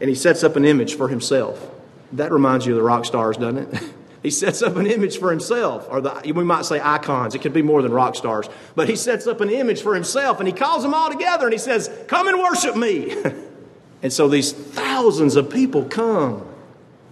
And 0.00 0.08
he 0.08 0.14
sets 0.14 0.42
up 0.42 0.56
an 0.56 0.64
image 0.64 0.94
for 0.94 1.08
himself. 1.08 1.70
That 2.12 2.32
reminds 2.32 2.64
you 2.64 2.72
of 2.72 2.76
the 2.78 2.82
rock 2.82 3.04
stars, 3.04 3.36
doesn't 3.36 3.74
it? 3.74 3.82
he 4.24 4.30
sets 4.30 4.60
up 4.60 4.74
an 4.74 4.86
image 4.86 5.18
for 5.18 5.30
himself, 5.30 5.86
or 5.88 6.00
the, 6.00 6.32
we 6.34 6.42
might 6.42 6.64
say 6.64 6.80
icons. 6.82 7.36
It 7.36 7.42
could 7.42 7.52
be 7.52 7.62
more 7.62 7.80
than 7.82 7.92
rock 7.92 8.16
stars. 8.16 8.48
But 8.74 8.88
he 8.88 8.96
sets 8.96 9.28
up 9.28 9.40
an 9.40 9.50
image 9.50 9.82
for 9.82 9.94
himself 9.94 10.40
and 10.40 10.48
he 10.48 10.52
calls 10.52 10.82
them 10.82 10.94
all 10.94 11.10
together 11.10 11.44
and 11.44 11.52
he 11.52 11.58
says, 11.58 11.88
Come 12.08 12.26
and 12.26 12.38
worship 12.40 12.74
me. 12.74 13.14
and 14.02 14.12
so 14.12 14.26
these 14.26 14.52
thousands 14.52 15.36
of 15.36 15.48
people 15.48 15.84
come 15.84 16.44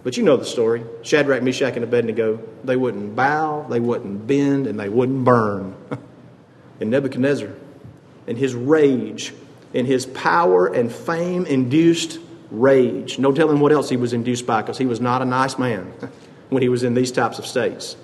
but 0.03 0.17
you 0.17 0.23
know 0.23 0.35
the 0.35 0.45
story. 0.45 0.83
Shadrach, 1.01 1.41
Meshach, 1.41 1.75
and 1.75 1.83
Abednego, 1.83 2.39
they 2.63 2.75
wouldn't 2.75 3.15
bow, 3.15 3.65
they 3.69 3.79
wouldn't 3.79 4.27
bend, 4.27 4.67
and 4.67 4.77
they 4.79 4.89
wouldn't 4.89 5.23
burn. 5.23 5.75
and 6.81 6.91
Nebuchadnezzar, 6.91 7.49
in 8.27 8.35
his 8.35 8.53
rage, 8.53 9.33
in 9.73 9.85
his 9.85 10.05
power 10.05 10.67
and 10.67 10.91
fame 10.91 11.45
induced 11.45 12.19
rage, 12.51 13.17
no 13.17 13.31
telling 13.31 13.59
what 13.59 13.71
else 13.71 13.89
he 13.89 13.97
was 13.97 14.13
induced 14.13 14.45
by 14.45 14.61
because 14.61 14.77
he 14.77 14.85
was 14.85 14.99
not 14.99 15.21
a 15.21 15.25
nice 15.25 15.57
man 15.57 15.91
when 16.53 16.63
he 16.63 16.69
was 16.69 16.83
in 16.83 16.93
these 16.93 17.11
types 17.11 17.39
of 17.39 17.45
states. 17.45 17.95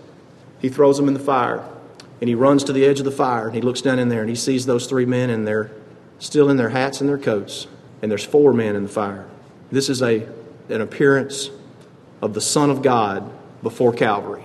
He 0.60 0.70
throws 0.70 0.98
them 0.98 1.08
in 1.08 1.14
the 1.14 1.20
fire 1.20 1.64
and 2.20 2.28
he 2.28 2.36
runs 2.36 2.64
to 2.66 2.74
the 2.74 2.86
edge 2.86 3.00
of 3.00 3.06
the 3.06 3.12
fire 3.12 3.46
and 3.46 3.56
he 3.56 3.62
looks 3.62 3.82
down 3.82 4.00
in 4.00 4.10
there 4.10 4.22
and 4.22 4.30
he 4.30 4.36
sees 4.36 4.66
those 4.66 4.88
three 4.88 5.06
men 5.06 5.30
and 5.30 5.48
they're 5.48 5.72
still 6.20 6.50
in 6.50 6.58
their 6.58 6.70
hats 6.70 7.00
and 7.00 7.10
their 7.10 7.18
coats 7.18 7.68
and 8.02 8.12
there's 8.12 8.26
four 8.26 8.54
men 8.54 8.76
in 8.76 8.84
the 8.84 8.90
fire. 8.90 9.28
This 9.72 9.90
is 9.90 10.02
a, 10.02 10.28
an 10.70 10.82
appearance 10.82 11.50
of 12.22 12.34
the 12.34 12.42
Son 12.42 12.70
of 12.70 12.82
God 12.82 13.32
before 13.62 13.94
Calvary. 13.94 14.44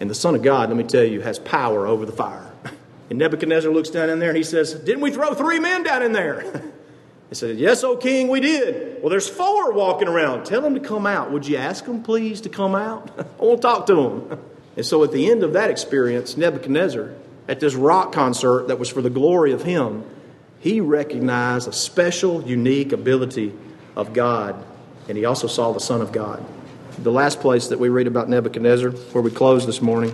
And 0.00 0.10
the 0.10 0.14
Son 0.14 0.34
of 0.34 0.42
God, 0.42 0.68
let 0.68 0.76
me 0.76 0.84
tell 0.84 1.04
you, 1.04 1.20
has 1.20 1.38
power 1.38 1.86
over 1.86 2.06
the 2.06 2.12
fire. 2.12 2.50
And 3.10 3.18
Nebuchadnezzar 3.18 3.70
looks 3.70 3.90
down 3.90 4.08
in 4.08 4.18
there 4.18 4.30
and 4.30 4.36
he 4.36 4.42
says, 4.42 4.72
Didn't 4.72 5.02
we 5.02 5.10
throw 5.10 5.34
three 5.34 5.60
men 5.60 5.82
down 5.82 6.02
in 6.02 6.12
there? 6.12 6.62
He 7.28 7.34
said, 7.34 7.58
Yes, 7.58 7.82
O 7.84 7.96
king, 7.96 8.28
we 8.28 8.40
did. 8.40 9.00
Well, 9.00 9.10
there's 9.10 9.28
four 9.28 9.72
walking 9.72 10.08
around. 10.08 10.44
Tell 10.44 10.60
them 10.60 10.74
to 10.74 10.80
come 10.80 11.06
out. 11.06 11.32
Would 11.32 11.46
you 11.46 11.56
ask 11.56 11.84
them, 11.84 12.02
please, 12.02 12.40
to 12.42 12.48
come 12.48 12.74
out? 12.74 13.10
I 13.18 13.44
want 13.44 13.60
to 13.60 13.66
talk 13.66 13.86
to 13.86 13.94
them. 13.94 14.38
And 14.76 14.84
so 14.84 15.04
at 15.04 15.12
the 15.12 15.30
end 15.30 15.42
of 15.42 15.52
that 15.52 15.70
experience, 15.70 16.36
Nebuchadnezzar, 16.36 17.14
at 17.48 17.60
this 17.60 17.74
rock 17.74 18.12
concert 18.12 18.68
that 18.68 18.78
was 18.78 18.88
for 18.88 19.02
the 19.02 19.10
glory 19.10 19.52
of 19.52 19.62
him, 19.62 20.04
he 20.60 20.80
recognized 20.80 21.68
a 21.68 21.72
special, 21.72 22.42
unique 22.42 22.92
ability 22.92 23.52
of 23.96 24.12
God. 24.12 24.64
And 25.08 25.18
he 25.18 25.24
also 25.24 25.46
saw 25.46 25.72
the 25.72 25.80
Son 25.80 26.00
of 26.00 26.10
God. 26.10 26.44
The 26.98 27.12
last 27.12 27.40
place 27.40 27.68
that 27.68 27.78
we 27.78 27.88
read 27.88 28.06
about 28.06 28.28
Nebuchadnezzar, 28.28 28.90
where 28.90 29.22
we 29.22 29.30
close 29.30 29.66
this 29.66 29.82
morning, 29.82 30.12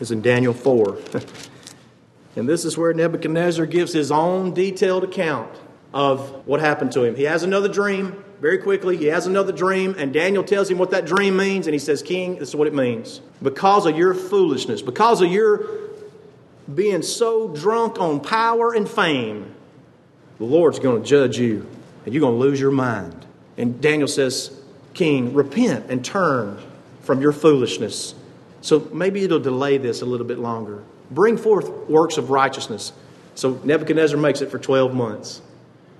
is 0.00 0.10
in 0.10 0.20
Daniel 0.20 0.52
4. 0.52 0.98
and 2.36 2.48
this 2.48 2.64
is 2.64 2.76
where 2.76 2.92
Nebuchadnezzar 2.92 3.66
gives 3.66 3.92
his 3.92 4.10
own 4.10 4.52
detailed 4.52 5.04
account 5.04 5.50
of 5.92 6.46
what 6.46 6.60
happened 6.60 6.92
to 6.92 7.04
him. 7.04 7.14
He 7.14 7.24
has 7.24 7.42
another 7.42 7.68
dream 7.68 8.24
very 8.40 8.58
quickly. 8.58 8.96
He 8.96 9.06
has 9.06 9.26
another 9.26 9.52
dream, 9.52 9.94
and 9.98 10.12
Daniel 10.12 10.42
tells 10.42 10.70
him 10.70 10.78
what 10.78 10.90
that 10.90 11.06
dream 11.06 11.36
means, 11.36 11.66
and 11.66 11.74
he 11.74 11.78
says, 11.78 12.02
King, 12.02 12.38
this 12.38 12.48
is 12.48 12.56
what 12.56 12.66
it 12.66 12.74
means. 12.74 13.20
Because 13.42 13.86
of 13.86 13.96
your 13.96 14.14
foolishness, 14.14 14.82
because 14.82 15.20
of 15.20 15.30
your 15.30 15.64
being 16.72 17.02
so 17.02 17.48
drunk 17.48 18.00
on 18.00 18.20
power 18.20 18.74
and 18.74 18.88
fame, 18.88 19.54
the 20.38 20.44
Lord's 20.44 20.78
going 20.78 21.02
to 21.02 21.08
judge 21.08 21.38
you, 21.38 21.66
and 22.04 22.14
you're 22.14 22.20
going 22.20 22.34
to 22.34 22.40
lose 22.40 22.58
your 22.58 22.70
mind. 22.70 23.26
And 23.56 23.80
Daniel 23.80 24.08
says, 24.08 24.60
king, 24.94 25.34
repent 25.34 25.86
and 25.88 26.04
turn 26.04 26.58
from 27.02 27.20
your 27.20 27.32
foolishness. 27.32 28.14
So 28.60 28.88
maybe 28.92 29.22
it'll 29.22 29.40
delay 29.40 29.78
this 29.78 30.02
a 30.02 30.06
little 30.06 30.26
bit 30.26 30.38
longer. 30.38 30.82
Bring 31.10 31.36
forth 31.36 31.68
works 31.88 32.16
of 32.16 32.30
righteousness. 32.30 32.92
So 33.34 33.60
Nebuchadnezzar 33.64 34.18
makes 34.18 34.40
it 34.40 34.50
for 34.50 34.58
12 34.58 34.94
months. 34.94 35.42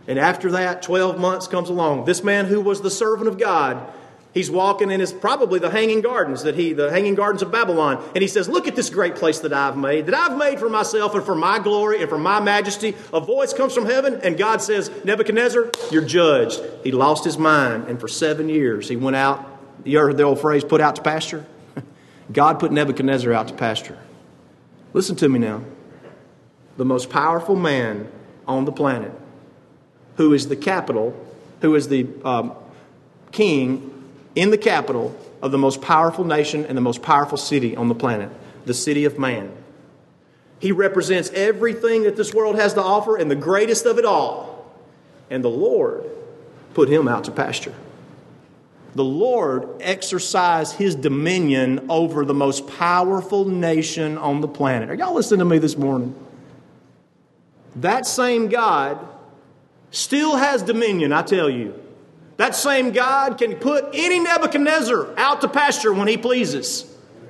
And 0.09 0.19
after 0.19 0.51
that, 0.53 0.83
12 0.83 1.19
months 1.19 1.47
comes 1.47 1.69
along. 1.69 2.05
This 2.05 2.25
man 2.25 2.47
who 2.47 2.61
was 2.61 2.81
the 2.81 2.91
servant 2.91 3.29
of 3.29 3.39
God 3.39 3.93
He's 4.35 4.51
walking 4.51 4.91
in 4.91 4.99
his 5.01 5.13
probably 5.13 5.59
the 5.59 5.71
hanging 5.71 6.01
gardens 6.01 6.45
that 6.45 6.55
he 6.55 6.73
the 6.73 6.91
hanging 6.91 7.15
gardens 7.15 7.43
of 7.43 7.53
Babylon 7.53 8.03
and 8.15 8.23
he 8.23 8.29
says, 8.29 8.49
"Look 8.49 8.67
at 8.67 8.75
this 8.75 8.89
great 8.89 9.15
place 9.15 9.41
that 9.41 9.53
I've 9.53 9.77
made, 9.77 10.07
that 10.07 10.15
I've 10.15 10.39
made 10.39 10.59
for 10.59 10.71
myself 10.71 11.15
and 11.15 11.23
for 11.23 11.35
my 11.35 11.59
glory 11.59 12.01
and 12.01 12.09
for 12.09 12.17
my 12.17 12.41
majesty." 12.41 12.97
A 13.13 13.21
voice 13.21 13.53
comes 13.53 13.75
from 13.75 13.85
heaven 13.85 14.21
and 14.23 14.39
God 14.39 14.63
says, 14.63 14.91
"Nebuchadnezzar, 15.05 15.71
you're 15.91 16.03
judged." 16.03 16.63
He 16.83 16.93
lost 16.93 17.25
his 17.25 17.37
mind 17.37 17.89
and 17.89 18.01
for 18.01 18.09
7 18.09 18.49
years 18.49 18.89
he 18.89 18.97
went 18.97 19.17
out, 19.17 19.45
you 19.85 19.99
heard 19.99 20.17
the 20.17 20.23
old 20.23 20.41
phrase 20.41 20.65
put 20.65 20.81
out 20.81 20.97
to 20.97 21.03
pasture? 21.03 21.45
God 22.33 22.59
put 22.59 22.73
Nebuchadnezzar 22.73 23.33
out 23.35 23.49
to 23.49 23.55
pasture. 23.55 23.99
Listen 24.95 25.15
to 25.17 25.29
me 25.29 25.41
now. 25.41 25.63
The 26.79 26.87
most 26.87 27.11
powerful 27.11 27.57
man 27.57 28.11
on 28.47 28.65
the 28.65 28.73
planet, 28.73 29.13
who 30.17 30.33
is 30.33 30.49
the 30.49 30.57
capital, 30.57 31.15
who 31.61 31.75
is 31.75 31.89
the 31.89 32.07
um, 32.25 32.53
king 33.31 33.89
in 34.35 34.51
the 34.51 34.59
capital 34.59 35.17
of 35.43 35.51
the 35.51 35.59
most 35.59 35.83
powerful 35.83 36.25
nation 36.25 36.65
and 36.65 36.77
the 36.77 36.83
most 36.83 37.03
powerful 37.03 37.39
city 37.39 37.77
on 37.77 37.89
the 37.89 37.95
planet, 37.95 38.31
the 38.65 38.75
city 38.75 39.05
of 39.05 39.19
man. 39.19 39.51
He 40.59 40.71
represents 40.71 41.31
everything 41.31 42.05
that 42.05 42.17
this 42.17 42.33
world 42.33 42.57
has 42.57 42.75
to 42.75 42.83
offer 42.83 43.17
and 43.17 43.31
the 43.31 43.37
greatest 43.37 43.85
of 43.85 43.99
it 43.99 44.05
all. 44.05 44.71
And 45.29 45.43
the 45.43 45.51
Lord 45.51 46.05
put 46.75 46.89
him 46.89 47.09
out 47.09 47.25
to 47.25 47.33
pasture. 47.33 47.75
The 48.95 49.05
Lord 49.05 49.69
exercised 49.81 50.77
his 50.77 50.95
dominion 50.95 51.87
over 51.89 52.25
the 52.25 52.35
most 52.35 52.69
powerful 52.69 53.47
nation 53.47 54.19
on 54.19 54.41
the 54.41 54.49
planet. 54.49 54.91
Are 54.91 54.95
y'all 54.95 55.15
listening 55.15 55.41
to 55.41 55.45
me 55.47 55.59
this 55.59 55.77
morning? 55.77 56.15
That 57.77 58.07
same 58.07 58.49
God 58.49 58.99
still 59.93 60.37
has 60.37 60.63
dominion, 60.63 61.13
I 61.13 61.23
tell 61.23 61.49
you. 61.49 61.81
That 62.39 62.57
same 62.57 62.91
God 62.91 63.39
can 63.39 63.55
put 63.55 63.91
any 63.93 64.19
Nebuchadnezzar 64.19 65.15
out 65.17 65.43
to 65.43 65.49
pasture 65.49 65.93
when 65.93 66.09
he 66.09 66.17
pleases. 66.17 66.89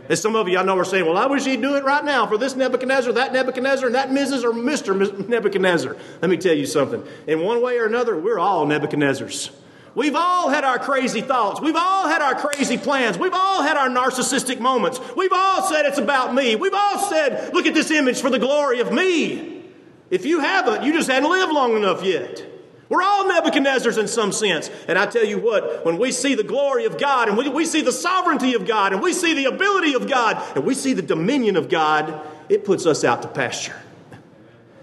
As 0.09 0.21
some 0.21 0.35
of 0.35 0.49
you 0.49 0.59
I 0.59 0.63
know 0.63 0.79
are 0.79 0.85
saying, 0.85 1.05
well, 1.05 1.19
I 1.19 1.27
wish 1.27 1.45
he'd 1.45 1.61
do 1.61 1.77
it 1.77 1.85
right 1.85 2.05
now 2.05 2.27
for 2.27 2.39
this 2.39 2.57
Nebuchadnezzar, 2.57 3.13
that 3.13 3.33
Nebuchadnezzar, 3.33 3.87
and 3.87 3.95
that 3.95 4.11
Mrs. 4.11 4.43
or 4.45 4.53
Mr. 4.53 5.29
Nebuchadnezzar. 5.29 5.97
Let 6.21 6.31
me 6.31 6.37
tell 6.37 6.55
you 6.55 6.67
something. 6.67 7.05
In 7.27 7.41
one 7.41 7.63
way 7.63 7.79
or 7.79 7.87
another, 7.87 8.19
we're 8.19 8.39
all 8.39 8.67
Nebuchadnezzars. 8.67 9.51
We've 9.95 10.15
all 10.15 10.49
had 10.49 10.65
our 10.65 10.79
crazy 10.79 11.21
thoughts. 11.21 11.61
We've 11.61 11.77
all 11.77 12.09
had 12.09 12.23
our 12.23 12.35
crazy 12.35 12.79
plans. 12.79 13.19
We've 13.19 13.35
all 13.35 13.63
had 13.63 13.77
our 13.77 13.89
narcissistic 13.89 14.59
moments. 14.59 14.99
We've 15.17 15.33
all 15.33 15.63
said 15.65 15.85
it's 15.85 15.99
about 15.99 16.35
me. 16.35 16.57
We've 16.57 16.73
all 16.73 16.99
said, 16.99 17.53
look 17.53 17.67
at 17.67 17.75
this 17.75 17.91
image 17.91 18.21
for 18.21 18.31
the 18.31 18.39
glory 18.39 18.81
of 18.81 18.93
me. 18.93 19.63
If 20.11 20.25
you 20.25 20.41
haven't, 20.41 20.85
you 20.85 20.93
just 20.93 21.11
hadn't 21.11 21.31
lived 21.31 21.53
long 21.53 21.77
enough 21.77 22.03
yet. 22.03 22.52
We're 22.93 23.03
all 23.03 23.25
Nebuchadnezzars 23.25 23.97
in 23.97 24.07
some 24.07 24.33
sense. 24.33 24.71
And 24.87 24.99
I 24.99 25.07
tell 25.07 25.25
you 25.25 25.39
what, 25.39 25.83
when 25.83 25.97
we 25.97 26.13
see 26.13 26.35
the 26.35 26.45
glory 26.45 26.85
of 26.85 26.99
God 26.99 27.27
and 27.27 27.39
we, 27.39 27.49
we 27.49 27.65
see 27.65 27.81
the 27.81 27.91
sovereignty 27.91 28.53
of 28.53 28.67
God 28.67 28.93
and 28.93 29.01
we 29.01 29.15
see 29.15 29.33
the 29.33 29.47
ability 29.47 29.95
of 29.95 30.07
God 30.07 30.37
and 30.55 30.67
we 30.67 30.75
see 30.75 30.93
the 30.93 31.01
dominion 31.01 31.57
of 31.57 31.71
God, 31.71 32.21
it 32.51 32.67
puts 32.67 32.85
us 32.85 33.03
out 33.03 33.23
to 33.23 33.29
pasture. 33.29 33.75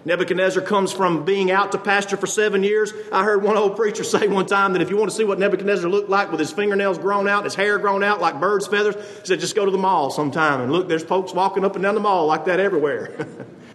Nebuchadnezzar 0.06 0.64
comes 0.64 0.92
from 0.92 1.24
being 1.24 1.52
out 1.52 1.72
to 1.74 1.78
pasture 1.78 2.18
for 2.18 2.26
seven 2.26 2.64
years. 2.64 2.92
I 3.12 3.24
heard 3.24 3.44
one 3.44 3.58
old 3.58 3.76
preacher 3.76 4.04
say 4.04 4.28
one 4.28 4.48
time 4.48 4.74
that 4.74 4.82
if 4.82 4.90
you 4.90 4.98
want 4.98 5.12
to 5.12 5.16
see 5.16 5.24
what 5.24 5.38
Nebuchadnezzar 5.38 5.88
looked 5.88 6.10
like 6.10 6.32
with 6.32 6.40
his 6.40 6.52
fingernails 6.52 6.98
grown 6.98 7.28
out, 7.28 7.44
his 7.44 7.54
hair 7.54 7.78
grown 7.78 8.04
out 8.04 8.20
like 8.20 8.40
bird's 8.40 8.66
feathers, 8.66 8.96
he 8.96 9.26
said, 9.28 9.40
just 9.40 9.56
go 9.56 9.66
to 9.66 9.72
the 9.72 9.78
mall 9.78 10.10
sometime 10.10 10.62
and 10.62 10.72
look, 10.72 10.88
there's 10.88 11.04
folks 11.04 11.32
walking 11.32 11.64
up 11.64 11.76
and 11.76 11.84
down 11.84 11.94
the 11.94 12.02
mall 12.02 12.26
like 12.26 12.46
that 12.46 12.60
everywhere. 12.60 13.28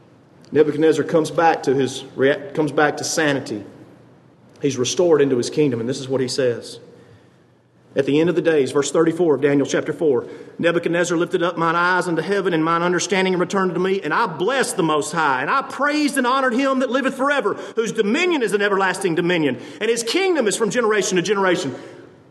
Nebuchadnezzar 0.51 1.05
comes 1.05 1.31
back 1.31 1.63
to 1.63 1.75
his 1.75 2.03
comes 2.55 2.73
back 2.73 2.97
to 2.97 3.05
sanity. 3.05 3.65
He's 4.65 4.79
restored 4.79 5.21
into 5.21 5.37
his 5.37 5.51
kingdom, 5.51 5.79
and 5.79 5.87
this 5.87 6.01
is 6.01 6.09
what 6.09 6.23
he 6.23 6.29
says 6.29 6.81
At 7.95 8.07
the 8.07 8.19
end 8.19 8.31
of 8.31 8.35
the 8.35 8.41
days, 8.41 8.73
verse 8.73 8.91
34 8.91 9.35
of 9.35 9.43
Daniel 9.43 9.67
chapter 9.67 9.93
4, 9.93 10.27
Nebuchadnezzar 10.59 11.19
lifted 11.19 11.43
up 11.43 11.59
mine 11.59 11.77
eyes 11.77 12.09
unto 12.09 12.23
heaven, 12.23 12.55
and 12.55 12.65
mine 12.65 12.81
understanding 12.81 13.37
returned 13.37 13.75
to 13.75 13.79
me, 13.79 14.01
and 14.01 14.15
I 14.15 14.27
blessed 14.27 14.79
the 14.79 14.83
Most 14.83 15.13
High, 15.13 15.43
and 15.43 15.51
I 15.51 15.61
praised 15.61 16.17
and 16.17 16.27
honored 16.27 16.55
him 16.55 16.79
that 16.79 16.89
liveth 16.89 17.15
forever, 17.15 17.53
whose 17.77 17.93
dominion 17.93 18.43
is 18.43 18.55
an 18.55 18.63
everlasting 18.63 19.15
dominion, 19.15 19.61
and 19.83 19.91
his 19.91 20.03
kingdom 20.03 20.49
is 20.49 20.57
from 20.57 20.71
generation 20.71 21.17
to 21.17 21.23
generation. 21.23 21.75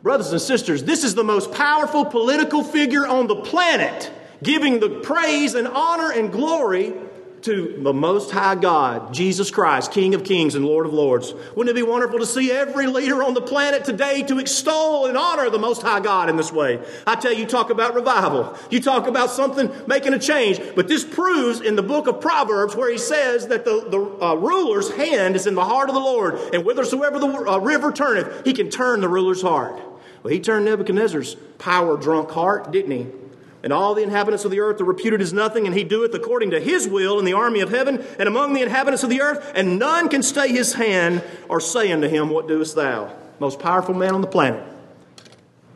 Brothers 0.02 0.32
and 0.32 0.42
sisters, 0.42 0.84
this 0.84 1.04
is 1.04 1.14
the 1.14 1.24
most 1.24 1.52
powerful 1.52 2.04
political 2.04 2.64
figure 2.64 3.06
on 3.06 3.28
the 3.28 3.36
planet, 3.36 4.12
giving 4.42 4.80
the 4.80 4.90
praise 4.90 5.54
and 5.54 5.68
honor 5.68 6.10
and 6.10 6.32
glory 6.32 6.96
to 7.44 7.78
the 7.78 7.94
Most 7.94 8.32
High 8.32 8.56
God, 8.56 9.14
Jesus 9.14 9.52
Christ, 9.52 9.92
King 9.92 10.16
of 10.16 10.24
Kings 10.24 10.56
and 10.56 10.66
Lord 10.66 10.86
of 10.86 10.94
Lords. 10.94 11.34
Wouldn't 11.56 11.70
it 11.70 11.80
be 11.80 11.88
wonderful 11.88 12.20
to 12.20 12.26
see 12.26 12.52
every 12.52 12.88
leader 12.88 13.22
on 13.22 13.34
the 13.34 13.42
planet 13.42 13.84
today 13.84 14.24
to 14.24 14.40
extol 14.40 15.08
and 15.08 15.18
honor 15.18 15.50
the 15.50 15.60
Most 15.60 15.82
High 15.82 16.00
God 16.00 16.30
in 16.30 16.38
this 16.38 16.52
way? 16.52 16.82
I 17.06 17.16
tell 17.16 17.34
you, 17.34 17.46
talk 17.46 17.70
about 17.70 17.96
revival. 17.96 18.58
You 18.70 18.80
talk 18.80 19.08
about 19.08 19.30
something 19.30 19.70
making 19.88 20.14
a 20.14 20.20
change, 20.20 20.62
but 20.76 20.88
this 20.88 21.04
proves 21.04 21.60
in 21.60 21.76
the 21.76 21.84
book 21.84 22.08
of 22.08 22.22
Proverbs 22.22 22.76
where 22.76 22.92
he 22.92 22.98
says 22.98 23.48
that 23.48 23.66
the, 23.66 23.88
the 23.90 24.26
uh, 24.26 24.36
ruler's 24.36 24.92
hand 24.92 25.36
is 25.36 25.46
in 25.46 25.56
the 25.56 25.66
heart 25.66 25.90
of 25.90 25.96
the 25.96 26.02
Lord, 26.02 26.36
and 26.54 26.64
whithersoever 26.64 27.20
the 27.20 27.28
uh, 27.28 27.58
river 27.58 27.92
turneth, 27.92 28.46
he 28.46 28.54
can 28.54 28.70
turn 28.70 29.02
the 29.02 29.10
ruler's 29.10 29.42
heart. 29.42 29.82
Well, 30.24 30.34
he 30.34 30.40
turned 30.40 30.66
Nebuchadnezzar's 30.66 31.36
power 31.58 31.98
drunk 31.98 32.32
heart, 32.32 32.72
didn't 32.72 32.92
he? 32.92 33.23
And 33.64 33.72
all 33.72 33.96
the 33.96 34.04
inhabitants 34.04 34.44
of 34.44 34.52
the 34.52 34.60
earth 34.60 34.82
are 34.82 34.86
reputed 34.86 35.22
as 35.22 35.32
nothing, 35.32 35.66
and 35.66 35.76
he 35.76 35.86
doeth 35.86 36.14
according 36.14 36.52
to 36.52 36.60
his 36.60 36.86
will 36.86 37.18
in 37.18 37.24
the 37.24 37.34
army 37.34 37.62
of 37.62 37.70
heaven 37.70 38.06
and 38.20 38.28
among 38.28 38.54
the 38.54 38.62
inhabitants 38.62 39.04
of 39.04 39.10
the 39.10 39.22
earth, 39.22 39.54
and 39.56 39.80
none 39.80 40.10
can 40.10 40.22
stay 40.22 40.50
his 40.50 40.74
hand 40.74 41.24
or 41.48 41.62
say 41.62 41.92
unto 41.92 42.10
him, 42.10 42.30
What 42.30 42.48
doest 42.48 42.76
thou? 42.76 43.16
Most 43.40 43.60
powerful 43.60 43.96
man 43.96 44.14
on 44.14 44.22
the 44.22 44.28
planet. 44.28 44.62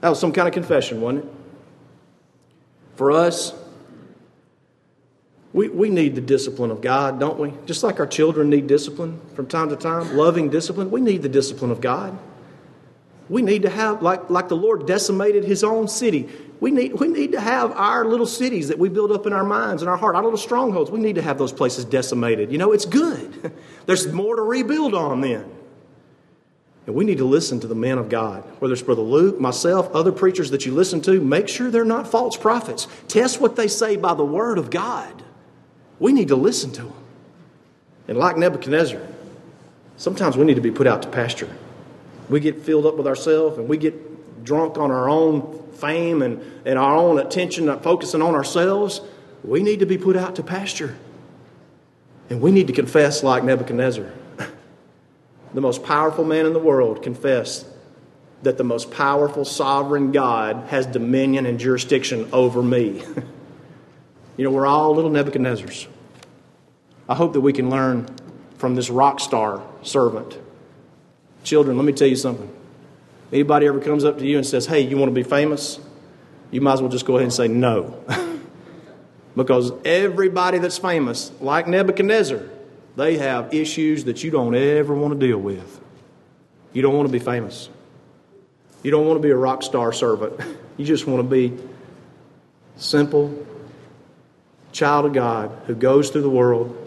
That 0.01 0.09
was 0.09 0.19
some 0.19 0.33
kind 0.33 0.47
of 0.47 0.53
confession, 0.53 0.99
wasn't 0.99 1.23
it? 1.23 1.31
For 2.95 3.11
us, 3.11 3.53
we, 5.53 5.69
we 5.69 5.89
need 5.89 6.15
the 6.15 6.21
discipline 6.21 6.71
of 6.71 6.81
God, 6.81 7.19
don't 7.19 7.39
we? 7.39 7.53
Just 7.65 7.83
like 7.83 7.99
our 7.99 8.07
children 8.07 8.49
need 8.49 8.67
discipline 8.67 9.19
from 9.33 9.47
time 9.47 9.69
to 9.69 9.75
time, 9.75 10.17
loving 10.17 10.49
discipline, 10.49 10.91
we 10.91 10.99
need 10.99 11.21
the 11.21 11.29
discipline 11.29 11.71
of 11.71 11.79
God. 11.79 12.17
We 13.29 13.41
need 13.41 13.63
to 13.63 13.69
have, 13.69 14.01
like, 14.01 14.29
like 14.29 14.49
the 14.49 14.55
Lord 14.55 14.85
decimated 14.85 15.43
his 15.43 15.63
own 15.63 15.87
city, 15.87 16.29
we 16.59 16.71
need, 16.71 16.93
we 16.93 17.07
need 17.07 17.33
to 17.33 17.39
have 17.39 17.71
our 17.73 18.05
little 18.05 18.25
cities 18.25 18.69
that 18.69 18.79
we 18.79 18.89
build 18.89 19.11
up 19.11 19.27
in 19.27 19.33
our 19.33 19.43
minds 19.43 19.83
and 19.83 19.89
our 19.89 19.97
heart, 19.97 20.15
our 20.15 20.23
little 20.23 20.37
strongholds. 20.37 20.89
We 20.89 20.99
need 20.99 21.15
to 21.15 21.21
have 21.21 21.37
those 21.37 21.51
places 21.51 21.85
decimated. 21.85 22.51
You 22.51 22.57
know, 22.57 22.71
it's 22.71 22.85
good. 22.85 23.53
There's 23.85 24.11
more 24.11 24.35
to 24.35 24.41
rebuild 24.41 24.95
on 24.95 25.21
then. 25.21 25.51
And 26.87 26.95
we 26.95 27.03
need 27.03 27.17
to 27.19 27.25
listen 27.25 27.59
to 27.59 27.67
the 27.67 27.75
men 27.75 27.97
of 27.97 28.09
God, 28.09 28.43
whether 28.59 28.73
it's 28.73 28.81
Brother 28.81 29.01
Luke, 29.01 29.39
myself, 29.39 29.93
other 29.93 30.11
preachers 30.11 30.51
that 30.51 30.65
you 30.65 30.73
listen 30.73 31.01
to. 31.01 31.19
Make 31.19 31.49
sure 31.49 31.69
they're 31.69 31.85
not 31.85 32.07
false 32.07 32.37
prophets. 32.37 32.87
Test 33.07 33.41
what 33.41 33.55
they 33.55 33.67
say 33.67 33.97
by 33.97 34.13
the 34.13 34.25
word 34.25 34.57
of 34.57 34.69
God. 34.69 35.23
We 35.99 36.13
need 36.13 36.29
to 36.29 36.35
listen 36.35 36.71
to 36.73 36.83
them. 36.83 36.93
And 38.07 38.17
like 38.17 38.37
Nebuchadnezzar, 38.37 39.01
sometimes 39.97 40.37
we 40.37 40.45
need 40.45 40.55
to 40.55 40.61
be 40.61 40.71
put 40.71 40.87
out 40.87 41.01
to 41.01 41.09
pasture. 41.09 41.53
We 42.29 42.39
get 42.39 42.61
filled 42.61 42.85
up 42.85 42.95
with 42.95 43.05
ourselves 43.05 43.57
and 43.57 43.67
we 43.67 43.77
get 43.77 44.45
drunk 44.45 44.77
on 44.77 44.89
our 44.89 45.09
own 45.09 45.66
fame 45.77 46.21
and, 46.21 46.41
and 46.65 46.77
our 46.77 46.95
own 46.95 47.19
attention, 47.19 47.69
uh, 47.69 47.77
focusing 47.77 48.21
on 48.21 48.35
ourselves, 48.35 49.01
we 49.43 49.61
need 49.61 49.79
to 49.79 49.85
be 49.85 49.97
put 49.97 50.15
out 50.17 50.35
to 50.35 50.43
pasture. 50.43 50.95
And 52.29 52.41
we 52.41 52.51
need 52.51 52.67
to 52.67 52.73
confess 52.73 53.23
like 53.23 53.43
Nebuchadnezzar. 53.43 54.11
the 55.53 55.61
most 55.61 55.83
powerful 55.83 56.25
man 56.25 56.45
in 56.45 56.53
the 56.53 56.59
world 56.59 57.01
confessed 57.01 57.65
that 58.43 58.57
the 58.57 58.63
most 58.63 58.91
powerful 58.91 59.45
sovereign 59.45 60.11
God 60.11 60.67
has 60.67 60.85
dominion 60.85 61.45
and 61.45 61.59
jurisdiction 61.59 62.29
over 62.31 62.61
me. 62.61 63.03
you 64.37 64.43
know, 64.43 64.51
we're 64.51 64.67
all 64.67 64.93
little 64.93 65.11
Nebuchadnezzars. 65.11 65.87
I 67.09 67.15
hope 67.15 67.33
that 67.33 67.41
we 67.41 67.53
can 67.53 67.69
learn 67.69 68.07
from 68.57 68.75
this 68.75 68.89
rock 68.89 69.19
star 69.19 69.61
servant. 69.81 70.37
Children, 71.43 71.77
let 71.77 71.85
me 71.85 71.93
tell 71.93 72.07
you 72.07 72.15
something. 72.15 72.51
Anybody 73.31 73.67
ever 73.67 73.79
comes 73.79 74.03
up 74.03 74.19
to 74.19 74.25
you 74.25 74.37
and 74.37 74.45
says, 74.45 74.65
Hey, 74.65 74.81
you 74.81 74.97
want 74.97 75.09
to 75.09 75.13
be 75.13 75.23
famous? 75.23 75.79
You 76.51 76.61
might 76.61 76.73
as 76.73 76.81
well 76.81 76.91
just 76.91 77.05
go 77.05 77.15
ahead 77.15 77.23
and 77.23 77.33
say 77.33 77.47
no. 77.47 78.01
because 79.35 79.71
everybody 79.83 80.59
that's 80.59 80.77
famous, 80.77 81.31
like 81.41 81.67
Nebuchadnezzar, 81.67 82.41
they 82.95 83.17
have 83.17 83.53
issues 83.53 84.05
that 84.05 84.23
you 84.23 84.31
don't 84.31 84.55
ever 84.55 84.95
want 84.95 85.19
to 85.19 85.27
deal 85.27 85.37
with. 85.37 85.81
You 86.73 86.81
don't 86.81 86.95
want 86.95 87.07
to 87.07 87.11
be 87.11 87.19
famous. 87.19 87.69
You 88.83 88.91
don't 88.91 89.05
want 89.05 89.17
to 89.17 89.21
be 89.21 89.31
a 89.31 89.35
rock 89.35 89.63
star 89.63 89.91
servant. 89.93 90.39
You 90.77 90.85
just 90.85 91.07
want 91.07 91.23
to 91.23 91.27
be 91.27 91.57
simple 92.75 93.47
child 94.71 95.07
of 95.07 95.13
God 95.13 95.49
who 95.65 95.73
goes 95.73 96.11
through 96.11 96.21
the 96.21 96.29
world 96.29 96.77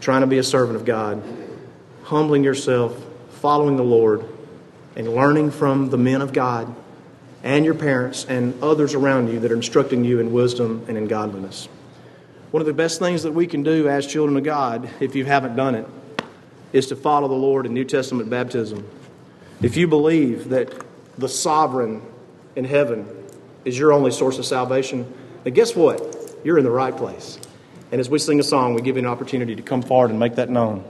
trying 0.00 0.22
to 0.22 0.26
be 0.26 0.38
a 0.38 0.42
servant 0.42 0.76
of 0.76 0.86
God, 0.86 1.22
humbling 2.04 2.42
yourself, 2.42 2.98
following 3.32 3.76
the 3.76 3.82
Lord, 3.82 4.24
and 4.98 5.14
learning 5.14 5.52
from 5.52 5.88
the 5.88 5.96
men 5.96 6.20
of 6.20 6.34
God 6.34 6.74
and 7.42 7.64
your 7.64 7.74
parents 7.74 8.26
and 8.26 8.60
others 8.62 8.94
around 8.94 9.28
you 9.28 9.40
that 9.40 9.52
are 9.52 9.56
instructing 9.56 10.04
you 10.04 10.18
in 10.18 10.32
wisdom 10.32 10.84
and 10.88 10.98
in 10.98 11.06
godliness. 11.06 11.68
One 12.50 12.60
of 12.60 12.66
the 12.66 12.74
best 12.74 12.98
things 12.98 13.22
that 13.22 13.32
we 13.32 13.46
can 13.46 13.62
do 13.62 13.88
as 13.88 14.06
children 14.06 14.36
of 14.36 14.42
God, 14.42 14.90
if 15.00 15.14
you 15.14 15.24
haven't 15.24 15.54
done 15.54 15.74
it, 15.74 15.86
is 16.72 16.88
to 16.88 16.96
follow 16.96 17.28
the 17.28 17.34
Lord 17.34 17.64
in 17.64 17.74
New 17.74 17.84
Testament 17.84 18.28
baptism. 18.28 18.86
If 19.62 19.76
you 19.76 19.86
believe 19.86 20.48
that 20.48 20.84
the 21.16 21.28
sovereign 21.28 22.02
in 22.56 22.64
heaven 22.64 23.08
is 23.64 23.78
your 23.78 23.92
only 23.92 24.10
source 24.10 24.38
of 24.38 24.46
salvation, 24.46 25.12
then 25.44 25.54
guess 25.54 25.76
what? 25.76 26.36
You're 26.42 26.58
in 26.58 26.64
the 26.64 26.70
right 26.70 26.96
place. 26.96 27.38
And 27.92 28.00
as 28.00 28.10
we 28.10 28.18
sing 28.18 28.40
a 28.40 28.42
song, 28.42 28.74
we 28.74 28.82
give 28.82 28.96
you 28.96 29.02
an 29.02 29.08
opportunity 29.08 29.54
to 29.56 29.62
come 29.62 29.82
forward 29.82 30.10
and 30.10 30.18
make 30.18 30.34
that 30.36 30.50
known. 30.50 30.84